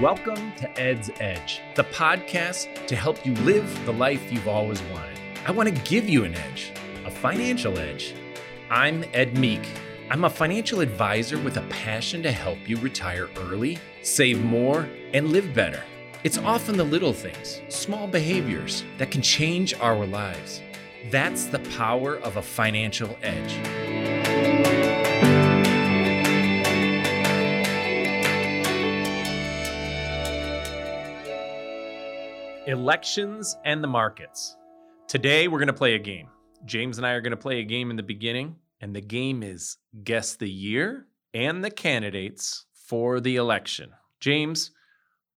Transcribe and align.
Welcome 0.00 0.52
to 0.56 0.78
Ed's 0.78 1.10
Edge, 1.20 1.62
the 1.74 1.84
podcast 1.84 2.86
to 2.86 2.94
help 2.94 3.24
you 3.24 3.32
live 3.36 3.86
the 3.86 3.94
life 3.94 4.30
you've 4.30 4.46
always 4.46 4.82
wanted. 4.82 5.18
I 5.46 5.52
want 5.52 5.74
to 5.74 5.90
give 5.90 6.06
you 6.06 6.24
an 6.24 6.34
edge, 6.34 6.70
a 7.06 7.10
financial 7.10 7.78
edge. 7.78 8.14
I'm 8.68 9.06
Ed 9.14 9.38
Meek. 9.38 9.66
I'm 10.10 10.24
a 10.24 10.30
financial 10.30 10.80
advisor 10.80 11.38
with 11.38 11.56
a 11.56 11.66
passion 11.68 12.22
to 12.24 12.30
help 12.30 12.58
you 12.66 12.76
retire 12.76 13.30
early, 13.38 13.78
save 14.02 14.44
more, 14.44 14.86
and 15.14 15.30
live 15.30 15.54
better. 15.54 15.82
It's 16.24 16.36
often 16.36 16.76
the 16.76 16.84
little 16.84 17.14
things, 17.14 17.62
small 17.70 18.06
behaviors 18.06 18.84
that 18.98 19.10
can 19.10 19.22
change 19.22 19.72
our 19.80 20.04
lives. 20.04 20.60
That's 21.10 21.46
the 21.46 21.60
power 21.74 22.16
of 22.18 22.36
a 22.36 22.42
financial 22.42 23.16
edge. 23.22 23.56
Elections 32.66 33.56
and 33.64 33.80
the 33.80 33.86
markets. 33.86 34.56
Today, 35.06 35.46
we're 35.46 35.60
going 35.60 35.68
to 35.68 35.72
play 35.72 35.94
a 35.94 36.00
game. 36.00 36.26
James 36.64 36.98
and 36.98 37.06
I 37.06 37.12
are 37.12 37.20
going 37.20 37.30
to 37.30 37.36
play 37.36 37.60
a 37.60 37.64
game 37.64 37.90
in 37.90 37.96
the 37.96 38.02
beginning, 38.02 38.56
and 38.80 38.94
the 38.94 39.00
game 39.00 39.44
is 39.44 39.76
guess 40.02 40.34
the 40.34 40.50
year 40.50 41.06
and 41.32 41.62
the 41.62 41.70
candidates 41.70 42.66
for 42.74 43.20
the 43.20 43.36
election. 43.36 43.90
James, 44.18 44.72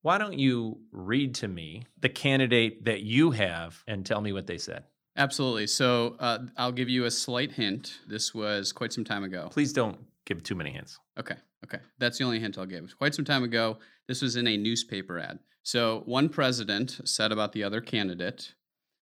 why 0.01 0.17
don't 0.17 0.39
you 0.39 0.79
read 0.91 1.35
to 1.35 1.47
me 1.47 1.83
the 1.99 2.09
candidate 2.09 2.85
that 2.85 3.01
you 3.01 3.29
have 3.29 3.83
and 3.87 4.03
tell 4.03 4.21
me 4.21 4.33
what 4.33 4.47
they 4.47 4.57
said? 4.57 4.85
Absolutely. 5.15 5.67
So 5.67 6.15
uh, 6.19 6.39
I'll 6.57 6.71
give 6.71 6.89
you 6.89 7.05
a 7.05 7.11
slight 7.11 7.51
hint. 7.51 7.99
This 8.07 8.33
was 8.33 8.71
quite 8.71 8.91
some 8.91 9.03
time 9.03 9.23
ago. 9.23 9.49
Please 9.51 9.71
don't 9.71 9.99
give 10.25 10.41
too 10.41 10.55
many 10.55 10.71
hints. 10.71 10.97
Okay. 11.19 11.35
Okay. 11.63 11.79
That's 11.99 12.17
the 12.17 12.23
only 12.23 12.39
hint 12.39 12.57
I'll 12.57 12.65
give. 12.65 12.97
Quite 12.97 13.13
some 13.13 13.25
time 13.25 13.43
ago, 13.43 13.77
this 14.07 14.23
was 14.23 14.35
in 14.35 14.47
a 14.47 14.57
newspaper 14.57 15.19
ad. 15.19 15.37
So 15.71 16.01
one 16.07 16.29
president 16.29 16.99
said 17.05 17.31
about 17.31 17.51
the 17.51 17.63
other 17.63 17.79
candidate 17.79 18.55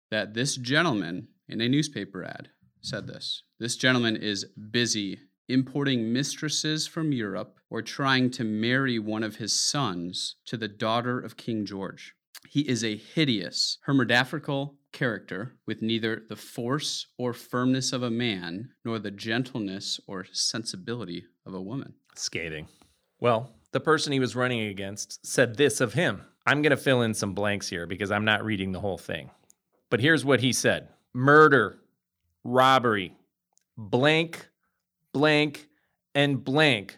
that 0.10 0.34
this 0.34 0.56
gentleman 0.56 1.28
in 1.48 1.62
a 1.62 1.70
newspaper 1.70 2.24
ad 2.24 2.50
said 2.82 3.06
this 3.06 3.44
this 3.60 3.76
gentleman 3.76 4.16
is 4.16 4.46
busy 4.72 5.20
importing 5.48 6.12
mistresses 6.12 6.88
from 6.88 7.12
Europe 7.12 7.60
or 7.70 7.84
trying 7.84 8.32
to 8.32 8.44
marry 8.44 8.98
one 8.98 9.22
of 9.22 9.36
his 9.36 9.54
sons 9.54 10.38
to 10.48 10.58
the 10.58 10.68
daughter 10.68 11.20
of 11.20 11.38
King 11.38 11.68
George. 11.68 12.16
He 12.50 12.62
is 12.62 12.84
a 12.84 12.98
hideous, 12.98 13.78
hermaphroditic 13.84 14.72
character 14.92 15.54
with 15.68 15.84
neither 15.84 16.24
the 16.28 16.36
force 16.36 17.06
or 17.20 17.32
firmness 17.32 17.94
of 17.94 18.02
a 18.02 18.10
man 18.10 18.72
nor 18.84 18.98
the 18.98 19.12
gentleness 19.12 20.00
or 20.08 20.26
sensibility 20.32 21.26
of 21.46 21.54
a 21.54 21.62
woman. 21.62 21.94
Scathing. 22.16 22.68
Well, 23.20 23.52
the 23.72 23.80
person 23.80 24.14
he 24.14 24.20
was 24.20 24.36
running 24.36 24.62
against 24.62 25.24
said 25.24 25.58
this 25.58 25.80
of 25.80 25.94
him. 25.94 26.24
I'm 26.46 26.62
going 26.62 26.72
to 26.72 26.78
fill 26.78 27.02
in 27.02 27.14
some 27.14 27.34
blanks 27.34 27.68
here 27.68 27.88
because 27.88 28.12
I'm 28.12 28.26
not 28.26 28.46
reading 28.46 28.72
the 28.72 28.80
whole 28.80 28.98
thing. 28.98 29.32
But 29.90 30.00
here's 30.00 30.26
what 30.26 30.42
he 30.42 30.54
said 30.54 30.90
murder, 31.14 31.78
robbery, 32.44 33.16
blank, 33.78 34.48
blank, 35.14 35.68
and 36.14 36.44
blank 36.44 36.98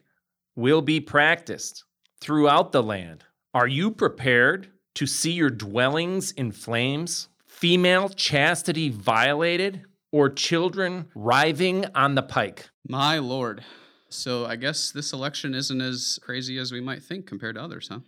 will 0.55 0.81
be 0.81 0.99
practiced 0.99 1.83
throughout 2.19 2.71
the 2.71 2.83
land. 2.83 3.23
Are 3.53 3.67
you 3.67 3.91
prepared 3.91 4.69
to 4.95 5.05
see 5.05 5.31
your 5.31 5.49
dwellings 5.49 6.31
in 6.31 6.51
flames, 6.51 7.29
female 7.45 8.09
chastity 8.09 8.89
violated, 8.89 9.83
or 10.11 10.29
children 10.29 11.07
writhing 11.15 11.85
on 11.95 12.15
the 12.15 12.23
pike? 12.23 12.69
My 12.87 13.19
lord. 13.19 13.63
So 14.09 14.45
I 14.45 14.55
guess 14.55 14.91
this 14.91 15.13
election 15.13 15.53
isn't 15.53 15.81
as 15.81 16.19
crazy 16.21 16.57
as 16.57 16.71
we 16.71 16.81
might 16.81 17.03
think 17.03 17.25
compared 17.25 17.55
to 17.55 17.61
others, 17.61 17.89
huh? 17.89 17.99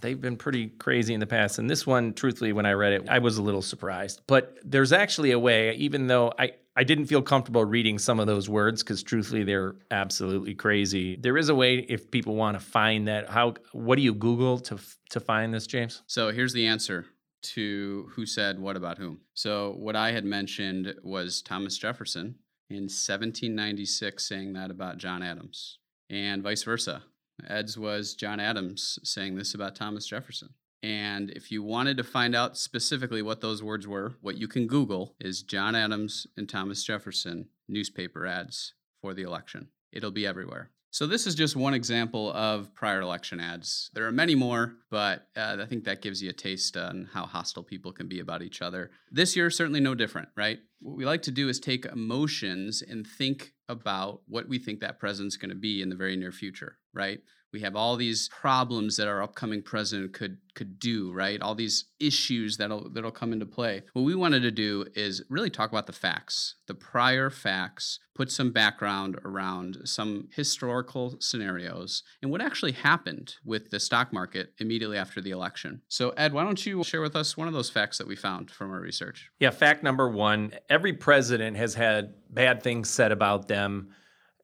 They've 0.00 0.20
been 0.20 0.36
pretty 0.36 0.68
crazy 0.68 1.14
in 1.14 1.20
the 1.20 1.26
past. 1.26 1.58
And 1.58 1.68
this 1.68 1.86
one, 1.86 2.14
truthfully, 2.14 2.52
when 2.52 2.66
I 2.66 2.72
read 2.72 2.92
it, 2.92 3.08
I 3.08 3.18
was 3.18 3.38
a 3.38 3.42
little 3.42 3.62
surprised. 3.62 4.20
But 4.26 4.56
there's 4.64 4.92
actually 4.92 5.32
a 5.32 5.38
way, 5.38 5.74
even 5.74 6.06
though 6.06 6.32
I, 6.38 6.52
I 6.76 6.84
didn't 6.84 7.06
feel 7.06 7.22
comfortable 7.22 7.64
reading 7.64 7.98
some 7.98 8.20
of 8.20 8.26
those 8.26 8.48
words 8.48 8.82
because 8.82 9.02
truthfully 9.02 9.42
they're 9.42 9.74
absolutely 9.90 10.54
crazy. 10.54 11.16
There 11.16 11.36
is 11.36 11.48
a 11.48 11.54
way 11.54 11.78
if 11.78 12.10
people 12.10 12.36
want 12.36 12.58
to 12.58 12.64
find 12.64 13.08
that. 13.08 13.28
How 13.28 13.54
what 13.72 13.96
do 13.96 14.02
you 14.02 14.14
Google 14.14 14.60
to 14.60 14.78
to 15.10 15.20
find 15.20 15.52
this, 15.52 15.66
James? 15.66 16.02
So 16.06 16.30
here's 16.30 16.52
the 16.52 16.66
answer 16.66 17.06
to 17.40 18.08
who 18.12 18.26
said 18.26 18.60
what 18.60 18.76
about 18.76 18.98
whom. 18.98 19.20
So 19.34 19.74
what 19.76 19.96
I 19.96 20.12
had 20.12 20.24
mentioned 20.24 20.94
was 21.02 21.42
Thomas 21.42 21.76
Jefferson 21.76 22.36
in 22.70 22.84
1796 22.84 24.24
saying 24.24 24.52
that 24.52 24.70
about 24.70 24.98
John 24.98 25.22
Adams, 25.22 25.78
and 26.10 26.42
vice 26.42 26.62
versa. 26.62 27.02
Ed's 27.46 27.78
was 27.78 28.14
John 28.14 28.40
Adams 28.40 28.98
saying 29.02 29.36
this 29.36 29.54
about 29.54 29.76
Thomas 29.76 30.06
Jefferson. 30.06 30.50
And 30.82 31.30
if 31.30 31.50
you 31.50 31.62
wanted 31.62 31.96
to 31.96 32.04
find 32.04 32.36
out 32.36 32.56
specifically 32.56 33.22
what 33.22 33.40
those 33.40 33.62
words 33.62 33.86
were, 33.86 34.14
what 34.20 34.36
you 34.36 34.46
can 34.46 34.66
Google 34.66 35.14
is 35.20 35.42
John 35.42 35.74
Adams 35.74 36.26
and 36.36 36.48
Thomas 36.48 36.84
Jefferson 36.84 37.48
newspaper 37.68 38.26
ads 38.26 38.74
for 39.00 39.14
the 39.14 39.22
election. 39.22 39.68
It'll 39.92 40.10
be 40.10 40.26
everywhere. 40.26 40.70
So, 40.90 41.06
this 41.06 41.26
is 41.26 41.34
just 41.34 41.54
one 41.54 41.74
example 41.74 42.32
of 42.32 42.74
prior 42.74 43.02
election 43.02 43.40
ads. 43.40 43.90
There 43.92 44.06
are 44.06 44.12
many 44.12 44.34
more, 44.34 44.76
but 44.90 45.28
uh, 45.36 45.58
I 45.60 45.66
think 45.66 45.84
that 45.84 46.00
gives 46.00 46.22
you 46.22 46.30
a 46.30 46.32
taste 46.32 46.78
on 46.78 47.10
how 47.12 47.26
hostile 47.26 47.62
people 47.62 47.92
can 47.92 48.08
be 48.08 48.20
about 48.20 48.42
each 48.42 48.62
other. 48.62 48.90
This 49.10 49.36
year, 49.36 49.50
certainly 49.50 49.80
no 49.80 49.94
different, 49.94 50.28
right? 50.34 50.60
What 50.80 50.96
we 50.96 51.04
like 51.04 51.22
to 51.22 51.30
do 51.30 51.50
is 51.50 51.60
take 51.60 51.84
emotions 51.84 52.82
and 52.82 53.06
think 53.06 53.52
about 53.68 54.22
what 54.26 54.48
we 54.48 54.58
think 54.58 54.80
that 54.80 54.98
president's 54.98 55.36
going 55.36 55.50
to 55.50 55.54
be 55.56 55.82
in 55.82 55.88
the 55.88 55.96
very 55.96 56.16
near 56.16 56.32
future, 56.32 56.78
right? 56.94 57.20
We 57.52 57.60
have 57.60 57.76
all 57.76 57.96
these 57.96 58.28
problems 58.28 58.96
that 58.96 59.08
our 59.08 59.22
upcoming 59.22 59.62
president 59.62 60.12
could 60.12 60.38
could 60.54 60.78
do, 60.78 61.12
right? 61.12 61.40
All 61.40 61.54
these 61.54 61.86
issues 62.00 62.56
that'll 62.56 62.90
that'll 62.90 63.10
come 63.10 63.32
into 63.32 63.46
play. 63.46 63.82
What 63.92 64.02
we 64.02 64.14
wanted 64.14 64.40
to 64.40 64.50
do 64.50 64.84
is 64.94 65.22
really 65.30 65.50
talk 65.50 65.70
about 65.70 65.86
the 65.86 65.92
facts, 65.92 66.56
the 66.66 66.74
prior 66.74 67.30
facts, 67.30 68.00
put 68.14 68.30
some 68.32 68.50
background 68.50 69.16
around 69.24 69.78
some 69.84 70.28
historical 70.34 71.16
scenarios 71.20 72.02
and 72.20 72.30
what 72.30 72.42
actually 72.42 72.72
happened 72.72 73.36
with 73.44 73.70
the 73.70 73.78
stock 73.78 74.12
market 74.12 74.52
immediately 74.58 74.98
after 74.98 75.20
the 75.20 75.30
election. 75.30 75.80
So 75.88 76.10
Ed, 76.10 76.32
why 76.32 76.42
don't 76.42 76.66
you 76.66 76.82
share 76.82 77.00
with 77.00 77.14
us 77.14 77.36
one 77.36 77.46
of 77.46 77.54
those 77.54 77.70
facts 77.70 77.96
that 77.98 78.08
we 78.08 78.16
found 78.16 78.50
from 78.50 78.72
our 78.72 78.80
research? 78.80 79.30
Yeah, 79.38 79.50
fact 79.50 79.84
number 79.84 80.10
1, 80.10 80.52
every 80.68 80.92
president 80.92 81.56
has 81.56 81.74
had 81.74 82.14
bad 82.28 82.62
things 82.62 82.90
said 82.90 83.12
about 83.12 83.46
them 83.46 83.90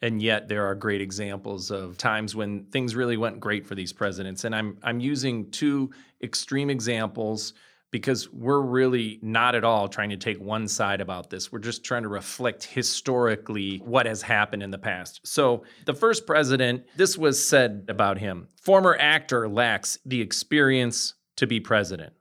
and 0.05 0.21
yet 0.21 0.49
there 0.49 0.67
are 0.67 0.75
great 0.75 1.01
examples 1.01 1.71
of 1.71 1.97
times 1.97 2.37
when 2.37 2.65
things 2.67 2.95
really 2.95 3.17
went 3.17 3.41
great 3.41 3.67
for 3.67 3.75
these 3.75 3.93
presidents. 3.93 4.45
And 4.45 4.55
i'm 4.55 4.79
i'm 4.83 5.01
using 5.01 5.51
two 5.51 5.91
extreme 6.23 6.71
examples 6.71 7.55
because 7.91 8.31
we're 8.33 8.61
really 8.61 9.19
not 9.23 9.55
at 9.55 9.65
all 9.65 9.89
trying 9.89 10.11
to 10.11 10.17
take 10.17 10.41
one 10.41 10.67
side 10.67 11.01
about 11.01 11.31
this. 11.31 11.53
We're 11.53 11.61
just 11.61 11.85
trying 11.85 12.03
to 12.03 12.09
reflect 12.09 12.65
historically 12.65 13.79
what 13.85 14.05
has 14.07 14.21
happened 14.21 14.65
in 14.65 14.73
the 14.73 14.79
past. 14.79 15.21
So 15.23 15.63
the 15.87 15.95
first 15.95 16.27
president 16.27 16.85
this 16.97 17.17
was 17.17 17.37
said 17.49 17.87
about 17.89 18.19
him 18.19 18.49
former 18.61 18.97
actor 19.01 19.49
lacks 19.49 19.99
the 20.05 20.21
experience 20.21 21.15
to 21.37 21.47
be 21.47 21.61
president. 21.61 22.13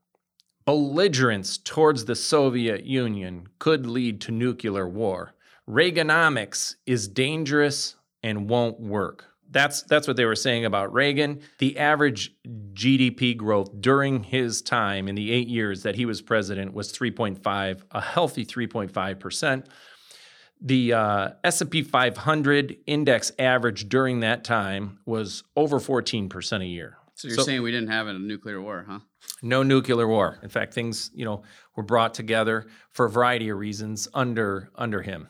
Belligerence 0.66 1.58
towards 1.58 2.06
the 2.06 2.16
soviet 2.16 2.86
union 2.86 3.48
could 3.60 3.86
lead 3.86 4.22
to 4.22 4.32
nuclear 4.32 4.88
war 4.88 5.34
Reaganomics 5.70 6.76
is 6.86 7.08
dangerous 7.08 7.96
and 8.22 8.50
won't 8.50 8.80
work. 8.80 9.26
That's 9.50 9.84
that's 9.84 10.08
what 10.08 10.18
they 10.18 10.26
were 10.26 10.36
saying 10.36 10.66
about 10.66 10.92
Reagan. 10.92 11.42
The 11.60 11.78
average 11.78 12.34
GDP 12.74 13.38
growth 13.38 13.70
during 13.80 14.24
his 14.24 14.62
time 14.62 15.08
in 15.08 15.16
the 15.16 15.32
8 15.32 15.48
years 15.48 15.84
that 15.84 15.96
he 15.96 16.06
was 16.06 16.22
president 16.22 16.74
was 16.74 16.92
3.5, 16.92 17.84
a 17.92 18.02
healthy 18.02 18.46
3.5%. 18.46 19.66
The 20.60 20.94
uh, 20.94 21.30
S&P 21.44 21.82
500 21.84 22.78
index 22.88 23.32
average 23.38 23.90
during 23.90 24.22
that 24.22 24.44
time 24.44 25.00
was 25.06 25.44
over 25.56 25.80
14% 25.80 26.62
a 26.62 26.66
year. 26.66 26.98
So 27.16 27.28
you're 27.28 27.38
so, 27.38 27.44
saying 27.44 27.62
we 27.62 27.72
didn't 27.72 27.90
have 27.90 28.08
a 28.08 28.14
nuclear 28.14 28.62
war, 28.62 28.86
huh? 28.88 29.00
No 29.42 29.62
nuclear 29.62 30.08
war. 30.08 30.40
In 30.42 30.50
fact, 30.50 30.74
things, 30.74 31.12
you 31.14 31.26
know, 31.26 31.44
were 31.76 31.84
brought 31.84 32.14
together 32.14 32.68
for 32.92 33.06
a 33.06 33.10
variety 33.10 33.50
of 33.50 33.58
reasons 33.58 34.08
under 34.14 34.72
under 34.76 35.02
him. 35.02 35.28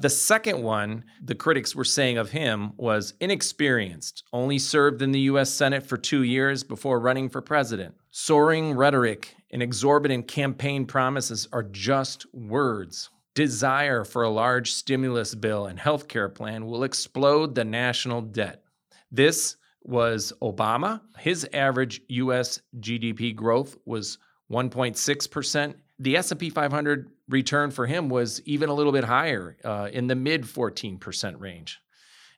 The 0.00 0.10
second 0.10 0.62
one, 0.62 1.04
the 1.22 1.34
critics 1.34 1.74
were 1.74 1.84
saying 1.84 2.18
of 2.18 2.30
him 2.30 2.72
was 2.76 3.14
inexperienced, 3.20 4.22
only 4.32 4.58
served 4.58 5.02
in 5.02 5.12
the 5.12 5.20
US 5.20 5.50
Senate 5.50 5.84
for 5.84 5.96
2 5.96 6.22
years 6.22 6.62
before 6.62 7.00
running 7.00 7.28
for 7.28 7.40
president. 7.40 7.94
Soaring 8.10 8.74
rhetoric 8.74 9.34
and 9.50 9.62
exorbitant 9.62 10.28
campaign 10.28 10.86
promises 10.86 11.48
are 11.52 11.64
just 11.64 12.26
words. 12.32 13.10
Desire 13.34 14.04
for 14.04 14.22
a 14.22 14.30
large 14.30 14.72
stimulus 14.72 15.34
bill 15.34 15.66
and 15.66 15.80
health 15.80 16.06
care 16.06 16.28
plan 16.28 16.66
will 16.66 16.84
explode 16.84 17.54
the 17.56 17.64
national 17.64 18.20
debt. 18.20 18.62
This 19.10 19.56
was 19.84 20.32
Obama. 20.42 21.00
His 21.18 21.46
average 21.52 22.00
US 22.08 22.60
GDP 22.80 23.34
growth 23.34 23.76
was 23.84 24.18
1.6%. 24.50 25.74
The 25.98 26.16
S&P 26.16 26.50
500 26.50 27.10
return 27.28 27.70
for 27.70 27.86
him 27.86 28.08
was 28.08 28.40
even 28.42 28.68
a 28.68 28.74
little 28.74 28.92
bit 28.92 29.04
higher 29.04 29.56
uh, 29.64 29.88
in 29.92 30.06
the 30.06 30.14
mid 30.14 30.42
14% 30.42 31.40
range. 31.40 31.80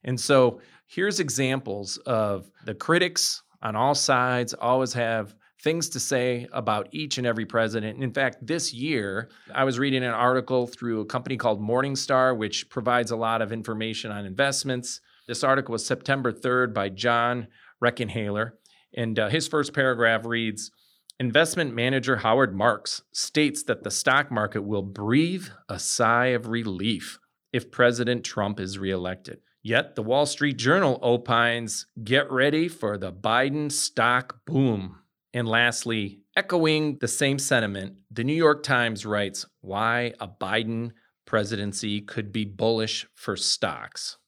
And 0.05 0.21
so 0.21 0.61
here's 0.87 1.21
examples 1.21 1.97
of 1.99 2.51
the 2.65 2.75
critics 2.75 3.43
on 3.63 3.75
all 3.75 3.95
sides, 3.95 4.55
always 4.55 4.93
have 4.93 5.35
things 5.63 5.89
to 5.89 5.99
say 5.99 6.47
about 6.53 6.89
each 6.93 7.19
and 7.19 7.27
every 7.27 7.47
president. 7.47 8.03
In 8.03 8.13
fact, 8.13 8.47
this 8.47 8.73
year, 8.73 9.31
I 9.53 9.65
was 9.65 9.79
reading 9.79 10.05
an 10.05 10.13
article 10.13 10.67
through 10.67 11.01
a 11.01 11.07
company 11.07 11.37
called 11.37 11.61
Morningstar, 11.61 12.37
which 12.37 12.69
provides 12.69 13.11
a 13.11 13.17
lot 13.17 13.43
of 13.43 13.53
information 13.53 14.13
on 14.13 14.27
investments. 14.27 15.01
This 15.27 15.43
article 15.43 15.73
was 15.73 15.85
September 15.85 16.33
3rd 16.33 16.73
by 16.73 16.89
John 16.89 17.49
Rekenthaler. 17.83 18.53
And 18.95 19.19
uh, 19.19 19.29
his 19.29 19.49
first 19.49 19.75
paragraph 19.75 20.25
reads 20.25 20.71
Investment 21.19 21.75
manager 21.75 22.17
Howard 22.17 22.55
Marks 22.55 23.03
states 23.13 23.63
that 23.65 23.83
the 23.83 23.91
stock 23.91 24.31
market 24.31 24.63
will 24.63 24.83
breathe 24.83 25.47
a 25.69 25.79
sigh 25.79 26.27
of 26.27 26.47
relief 26.47 27.19
if 27.53 27.71
President 27.71 28.23
Trump 28.25 28.61
is 28.61 28.79
reelected. 28.79 29.39
Yet 29.63 29.97
the 29.97 30.03
Wall 30.03 30.27
Street 30.27 30.59
Journal 30.59 31.01
opines 31.03 31.87
get 32.05 32.31
ready 32.31 32.69
for 32.69 32.99
the 32.99 33.13
Biden 33.13 33.73
stock 33.73 34.45
boom. 34.47 35.01
And 35.35 35.49
lastly, 35.49 36.21
echoing 36.37 36.99
the 37.01 37.09
same 37.09 37.39
sentiment, 37.39 37.97
the 38.11 38.23
New 38.23 38.35
York 38.35 38.63
Times 38.63 39.05
writes 39.05 39.45
why 39.61 40.13
a 40.21 40.29
Biden 40.29 40.93
presidency 41.25 42.01
could 42.01 42.31
be 42.31 42.45
bullish 42.45 43.07
for 43.15 43.37
stocks. 43.37 44.19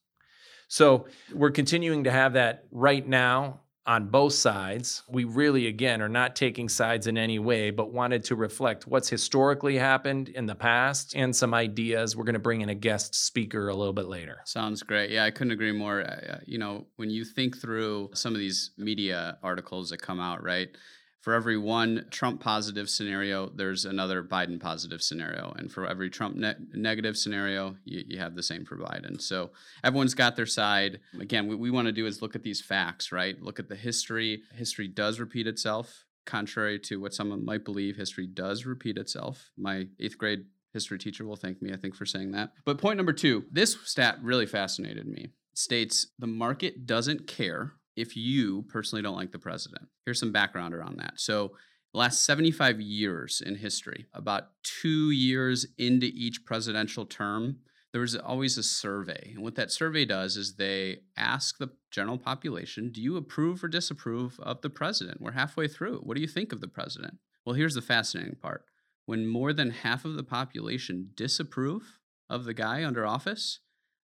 So 0.68 1.06
we're 1.34 1.50
continuing 1.50 2.04
to 2.04 2.10
have 2.10 2.34
that 2.34 2.64
right 2.70 3.06
now 3.06 3.60
on 3.88 4.06
both 4.06 4.34
sides. 4.34 5.02
We 5.08 5.24
really, 5.24 5.66
again, 5.66 6.02
are 6.02 6.10
not 6.10 6.36
taking 6.36 6.68
sides 6.68 7.06
in 7.06 7.16
any 7.16 7.38
way, 7.38 7.70
but 7.70 7.90
wanted 7.90 8.22
to 8.24 8.36
reflect 8.36 8.86
what's 8.86 9.08
historically 9.08 9.78
happened 9.78 10.28
in 10.28 10.44
the 10.44 10.54
past 10.54 11.16
and 11.16 11.34
some 11.34 11.54
ideas. 11.54 12.14
We're 12.14 12.24
going 12.24 12.34
to 12.34 12.38
bring 12.38 12.60
in 12.60 12.68
a 12.68 12.74
guest 12.74 13.14
speaker 13.14 13.68
a 13.68 13.74
little 13.74 13.94
bit 13.94 14.06
later. 14.06 14.42
Sounds 14.44 14.82
great. 14.82 15.10
Yeah, 15.10 15.24
I 15.24 15.30
couldn't 15.30 15.52
agree 15.52 15.72
more. 15.72 16.02
Uh, 16.02 16.40
you 16.44 16.58
know, 16.58 16.86
when 16.96 17.08
you 17.08 17.24
think 17.24 17.56
through 17.56 18.10
some 18.12 18.34
of 18.34 18.38
these 18.38 18.72
media 18.76 19.38
articles 19.42 19.88
that 19.88 20.02
come 20.02 20.20
out, 20.20 20.44
right? 20.44 20.68
For 21.28 21.34
every 21.34 21.58
one 21.58 22.06
Trump 22.10 22.40
positive 22.40 22.88
scenario, 22.88 23.50
there's 23.50 23.84
another 23.84 24.22
Biden 24.22 24.58
positive 24.58 25.02
scenario. 25.02 25.52
And 25.58 25.70
for 25.70 25.86
every 25.86 26.08
Trump 26.08 26.36
ne- 26.36 26.54
negative 26.72 27.19
scenario, 27.19 27.76
you, 27.84 28.02
you, 28.08 28.19
have 28.19 28.34
the 28.34 28.42
same 28.42 28.64
for 28.64 28.78
Biden. 28.78 29.20
So 29.20 29.50
everyone's 29.84 30.14
got 30.14 30.36
their 30.36 30.46
side. 30.46 31.00
Again, 31.20 31.46
what 31.46 31.58
we 31.58 31.70
want 31.70 31.84
to 31.84 31.92
do 31.92 32.06
is 32.06 32.22
look 32.22 32.34
at 32.34 32.44
these 32.44 32.62
facts, 32.62 33.12
right? 33.12 33.38
Look 33.42 33.58
at 33.58 33.69
the 33.69 33.76
history. 33.76 34.40
History 34.54 34.88
does 34.88 35.20
repeat 35.20 35.46
itself. 35.46 36.06
Contrary 36.25 36.78
to 36.78 36.98
what 36.98 37.12
someone 37.12 37.44
might 37.44 37.62
believe, 37.62 37.96
history 37.96 38.26
does 38.26 38.64
repeat 38.64 38.96
itself. 38.96 39.50
My 39.58 39.88
eighth 40.00 40.16
grade 40.16 40.46
history 40.72 40.96
teacher 40.96 41.26
will 41.26 41.36
thank 41.36 41.60
me, 41.60 41.75
I 41.75 41.76
think, 41.76 41.94
for 41.94 42.06
saying 42.06 42.32
that. 42.32 42.52
But 42.64 42.78
point 42.78 42.96
number 42.96 43.12
two 43.12 43.44
this 43.52 43.76
stat 43.84 44.16
really 44.22 44.46
fascinated 44.46 45.06
me. 45.06 45.25
It 45.25 45.58
states 45.58 46.06
the 46.19 46.26
market 46.26 46.86
doesn't 46.86 47.26
care 47.26 47.75
if 47.98 48.16
you 48.16 48.62
personally 48.68 49.02
don't 49.02 49.16
like 49.16 49.32
the 49.32 49.38
president. 49.38 49.88
Here's 50.04 50.20
some 50.20 50.32
background 50.32 50.74
around 50.74 50.98
that. 50.98 51.14
So, 51.16 51.52
last 51.92 52.24
75 52.24 52.80
years 52.80 53.42
in 53.44 53.56
history, 53.56 54.06
about 54.12 54.50
two 54.62 55.10
years 55.10 55.66
into 55.78 56.06
each 56.06 56.44
presidential 56.44 57.06
term, 57.06 57.58
there 57.92 58.00
was 58.02 58.14
always 58.14 58.58
a 58.58 58.62
survey. 58.62 59.32
And 59.34 59.42
what 59.42 59.54
that 59.56 59.72
survey 59.72 60.04
does 60.04 60.36
is 60.36 60.54
they 60.54 60.98
ask 61.16 61.58
the 61.58 61.70
general 61.90 62.18
population, 62.18 62.92
do 62.92 63.00
you 63.00 63.16
approve 63.16 63.64
or 63.64 63.68
disapprove 63.68 64.38
of 64.40 64.60
the 64.60 64.70
president? 64.70 65.20
We're 65.20 65.32
halfway 65.32 65.68
through. 65.68 66.00
What 66.00 66.14
do 66.14 66.20
you 66.20 66.28
think 66.28 66.52
of 66.52 66.60
the 66.60 66.68
president? 66.68 67.18
Well, 67.44 67.54
here's 67.54 67.74
the 67.74 67.82
fascinating 67.82 68.36
part. 68.36 68.64
When 69.06 69.26
more 69.26 69.54
than 69.54 69.70
half 69.70 70.04
of 70.04 70.16
the 70.16 70.22
population 70.22 71.10
disapprove 71.14 71.98
of 72.28 72.44
the 72.44 72.54
guy 72.54 72.84
under 72.84 73.06
office, 73.06 73.60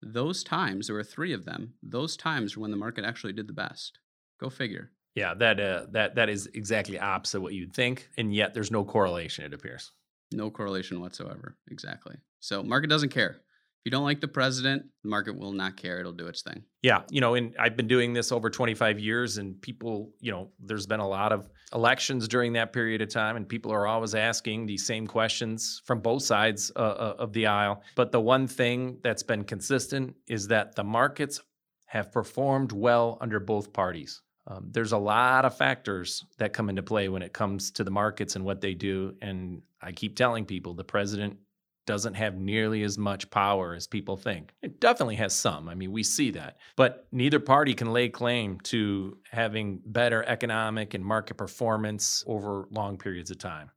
those 0.02 0.42
times, 0.42 0.86
there 0.86 0.96
were 0.96 1.04
three 1.04 1.32
of 1.32 1.44
them, 1.44 1.74
those 1.82 2.16
times 2.16 2.56
were 2.56 2.62
when 2.62 2.70
the 2.70 2.76
market 2.76 3.04
actually 3.04 3.32
did 3.32 3.46
the 3.46 3.52
best. 3.52 3.98
Go 4.40 4.48
figure. 4.50 4.90
Yeah, 5.14 5.34
that 5.34 5.60
uh, 5.60 5.86
that 5.90 6.14
that 6.14 6.28
is 6.28 6.48
exactly 6.54 6.98
opposite 6.98 7.40
what 7.40 7.52
you'd 7.52 7.74
think, 7.74 8.08
and 8.16 8.34
yet 8.34 8.54
there's 8.54 8.70
no 8.70 8.84
correlation. 8.84 9.44
It 9.44 9.52
appears. 9.52 9.92
No 10.32 10.50
correlation 10.50 11.00
whatsoever. 11.00 11.56
Exactly. 11.70 12.16
So 12.38 12.62
market 12.62 12.88
doesn't 12.88 13.08
care. 13.10 13.40
If 13.80 13.86
you 13.86 13.92
don't 13.92 14.04
like 14.04 14.20
the 14.20 14.28
president, 14.28 14.84
the 15.02 15.08
market 15.08 15.38
will 15.38 15.52
not 15.52 15.78
care. 15.78 16.00
It'll 16.00 16.12
do 16.12 16.26
its 16.26 16.42
thing. 16.42 16.64
Yeah, 16.82 17.00
you 17.10 17.22
know, 17.22 17.34
and 17.34 17.54
I've 17.58 17.78
been 17.78 17.88
doing 17.88 18.12
this 18.12 18.30
over 18.30 18.50
25 18.50 18.98
years, 18.98 19.38
and 19.38 19.58
people, 19.62 20.12
you 20.20 20.30
know, 20.30 20.50
there's 20.58 20.86
been 20.86 21.00
a 21.00 21.08
lot 21.08 21.32
of 21.32 21.48
elections 21.72 22.28
during 22.28 22.52
that 22.52 22.74
period 22.74 23.00
of 23.00 23.08
time, 23.08 23.36
and 23.36 23.48
people 23.48 23.72
are 23.72 23.86
always 23.86 24.14
asking 24.14 24.66
these 24.66 24.84
same 24.84 25.06
questions 25.06 25.80
from 25.86 26.00
both 26.00 26.22
sides 26.22 26.70
uh, 26.76 26.78
uh 26.78 27.14
of 27.18 27.32
the 27.32 27.46
aisle. 27.46 27.82
But 27.94 28.12
the 28.12 28.20
one 28.20 28.46
thing 28.46 28.98
that's 29.02 29.22
been 29.22 29.44
consistent 29.44 30.14
is 30.26 30.48
that 30.48 30.76
the 30.76 30.84
markets 30.84 31.40
have 31.86 32.12
performed 32.12 32.72
well 32.72 33.16
under 33.22 33.40
both 33.40 33.72
parties. 33.72 34.20
Um, 34.46 34.68
there's 34.70 34.92
a 34.92 34.98
lot 34.98 35.46
of 35.46 35.56
factors 35.56 36.24
that 36.36 36.52
come 36.52 36.68
into 36.68 36.82
play 36.82 37.08
when 37.08 37.22
it 37.22 37.32
comes 37.32 37.70
to 37.72 37.84
the 37.84 37.90
markets 37.90 38.36
and 38.36 38.44
what 38.44 38.60
they 38.60 38.74
do. 38.74 39.14
And 39.22 39.62
I 39.80 39.92
keep 39.92 40.16
telling 40.16 40.44
people 40.44 40.74
the 40.74 40.84
president 40.84 41.38
doesn't 41.86 42.14
have 42.14 42.36
nearly 42.36 42.82
as 42.82 42.98
much 42.98 43.30
power 43.30 43.74
as 43.74 43.86
people 43.86 44.16
think. 44.16 44.52
It 44.62 44.80
definitely 44.80 45.16
has 45.16 45.32
some. 45.32 45.68
I 45.68 45.74
mean, 45.74 45.92
we 45.92 46.02
see 46.02 46.30
that. 46.32 46.58
But 46.76 47.06
neither 47.12 47.40
party 47.40 47.74
can 47.74 47.92
lay 47.92 48.08
claim 48.08 48.60
to 48.64 49.18
having 49.30 49.80
better 49.84 50.22
economic 50.24 50.94
and 50.94 51.04
market 51.04 51.36
performance 51.36 52.22
over 52.26 52.66
long 52.70 52.98
periods 52.98 53.30
of 53.30 53.38
time. 53.38 53.70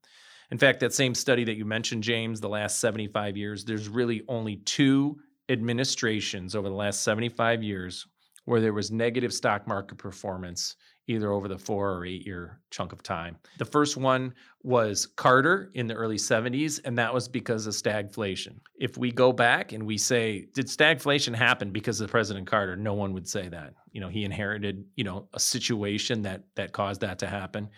In 0.51 0.57
fact, 0.57 0.81
that 0.81 0.93
same 0.93 1.15
study 1.15 1.43
that 1.45 1.55
you 1.55 1.65
mentioned, 1.65 2.03
James, 2.03 2.39
the 2.39 2.49
last 2.49 2.79
75 2.79 3.37
years, 3.37 3.65
there's 3.65 3.89
really 3.89 4.23
only 4.27 4.57
two 4.57 5.17
administrations 5.49 6.55
over 6.55 6.69
the 6.69 6.75
last 6.75 7.01
75 7.03 7.63
years 7.63 8.05
where 8.45 8.61
there 8.61 8.73
was 8.73 8.91
negative 8.91 9.33
stock 9.33 9.67
market 9.67 9.97
performance 9.97 10.75
either 11.07 11.31
over 11.31 11.47
the 11.47 11.57
four 11.57 11.91
or 11.91 12.05
eight 12.05 12.25
year 12.25 12.61
chunk 12.69 12.93
of 12.93 13.03
time. 13.03 13.37
The 13.57 13.65
first 13.65 13.97
one 13.97 14.33
was 14.61 15.05
Carter 15.05 15.69
in 15.73 15.87
the 15.87 15.93
early 15.93 16.17
70s, 16.17 16.79
and 16.85 16.97
that 16.97 17.13
was 17.13 17.27
because 17.27 17.67
of 17.67 17.73
stagflation. 17.73 18.59
If 18.79 18.97
we 18.97 19.11
go 19.11 19.33
back 19.33 19.73
and 19.73 19.83
we 19.85 19.97
say, 19.97 20.47
did 20.53 20.67
stagflation 20.67 21.35
happen 21.35 21.71
because 21.71 21.99
of 21.99 22.09
President 22.09 22.47
Carter? 22.47 22.75
No 22.77 22.93
one 22.93 23.13
would 23.13 23.27
say 23.27 23.49
that. 23.49 23.73
You 23.91 24.01
know, 24.01 24.07
he 24.07 24.23
inherited, 24.23 24.85
you 24.95 25.03
know, 25.03 25.27
a 25.33 25.39
situation 25.39 26.21
that 26.23 26.43
that 26.55 26.71
caused 26.71 27.01
that 27.01 27.19
to 27.19 27.27
happen. 27.27 27.69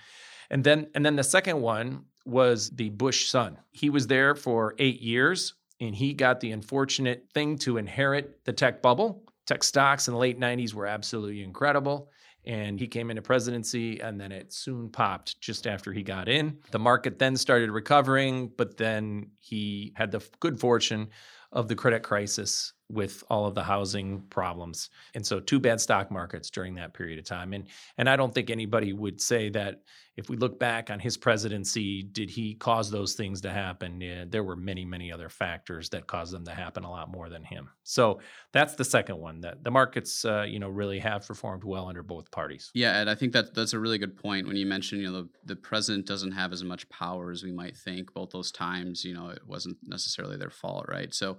And 0.50 0.64
then 0.64 0.88
and 0.94 1.06
then 1.06 1.16
the 1.16 1.24
second 1.24 1.60
one 1.60 2.06
was 2.26 2.70
the 2.72 2.90
Bush 2.90 3.30
son. 3.30 3.58
He 3.72 3.90
was 3.90 4.08
there 4.08 4.36
for 4.36 4.76
8 4.80 5.02
years 5.02 5.56
and 5.80 5.94
he 5.94 6.14
got 6.14 6.40
the 6.40 6.52
unfortunate 6.52 7.28
thing 7.34 7.58
to 7.60 7.78
inherit 7.78 8.44
the 8.46 8.54
tech 8.54 8.82
bubble. 8.82 9.24
Tech 9.46 9.64
stocks 9.64 10.08
in 10.08 10.14
the 10.14 10.20
late 10.20 10.40
90s 10.40 10.74
were 10.74 10.88
absolutely 10.88 11.44
incredible 11.44 12.10
and 12.46 12.80
he 12.80 12.88
came 12.88 13.10
into 13.10 13.22
presidency 13.22 14.00
and 14.00 14.20
then 14.20 14.32
it 14.32 14.54
soon 14.54 14.90
popped 14.90 15.40
just 15.42 15.68
after 15.68 15.92
he 15.92 16.04
got 16.04 16.30
in. 16.30 16.60
The 16.72 16.80
market 16.80 17.20
then 17.20 17.36
started 17.38 17.72
recovering, 17.72 18.52
but 18.56 18.78
then 18.78 19.32
he 19.40 19.94
had 19.96 20.12
the 20.12 20.24
good 20.40 20.60
fortune 20.60 21.10
of 21.52 21.68
the 21.68 21.76
credit 21.76 22.04
crisis 22.04 22.74
with 22.90 23.24
all 23.30 23.46
of 23.48 23.56
the 23.56 23.64
housing 23.64 24.22
problems. 24.30 24.90
And 25.16 25.26
so 25.26 25.40
two 25.40 25.60
bad 25.60 25.82
stock 25.82 26.12
markets 26.12 26.50
during 26.50 26.76
that 26.76 26.94
period 26.94 27.18
of 27.18 27.26
time. 27.26 27.54
And 27.54 27.68
and 27.98 28.10
I 28.10 28.16
don't 28.16 28.34
think 28.34 28.50
anybody 28.50 28.94
would 28.94 29.20
say 29.20 29.50
that 29.50 29.82
if 30.18 30.30
we 30.30 30.38
look 30.38 30.60
back 30.60 30.90
on 30.90 31.00
his 31.00 31.18
presidency, 31.18 32.02
did 32.02 32.30
he 32.30 32.54
cause 32.54 32.90
those 32.90 33.16
things 33.16 33.42
to 33.42 33.52
happen? 33.52 34.00
Yeah, 34.00 34.24
there 34.28 34.44
were 34.44 34.56
many, 34.56 34.86
many 34.86 35.12
other 35.12 35.28
factors 35.28 35.90
that 35.90 36.08
caused 36.08 36.34
them 36.34 36.46
to 36.46 36.52
happen 36.52 36.86
a 36.86 36.90
lot 36.90 37.12
more 37.12 37.28
than 37.28 37.44
him. 37.44 37.70
So 37.84 38.22
that's 38.54 38.76
the 38.76 38.86
second 38.86 39.18
one 39.18 39.42
that 39.42 39.64
the 39.64 39.72
markets, 39.72 40.24
uh, 40.24 40.44
you 40.44 40.60
know, 40.60 40.70
really 40.70 41.00
have 41.00 41.28
performed 41.28 41.66
well 41.66 41.90
under 41.90 42.02
both 42.02 42.32
parties. 42.32 42.72
Yeah, 42.74 43.02
and 43.02 43.10
I 43.10 43.16
think 43.16 43.34
that 43.34 43.54
that's 43.54 43.74
a 43.74 43.80
really 43.80 43.98
good 43.98 44.16
point 44.16 44.48
when 44.48 44.56
you 44.56 44.66
mentioned, 44.66 45.02
you 45.02 45.12
know, 45.12 45.24
the, 45.24 45.30
the 45.46 45.56
president 45.58 46.06
doesn't 46.06 46.32
have 46.32 46.54
as 46.54 46.64
much 46.64 46.88
power 46.88 47.32
as 47.32 47.44
we 47.44 47.52
might 47.52 47.76
think. 47.76 48.14
Both 48.14 48.30
those 48.30 48.52
times, 48.52 49.04
you 49.04 49.14
know, 49.14 49.30
it 49.30 49.46
wasn't 49.46 49.78
necessarily 49.86 50.38
their 50.38 50.50
fault, 50.50 50.86
right? 50.88 51.14
So 51.14 51.38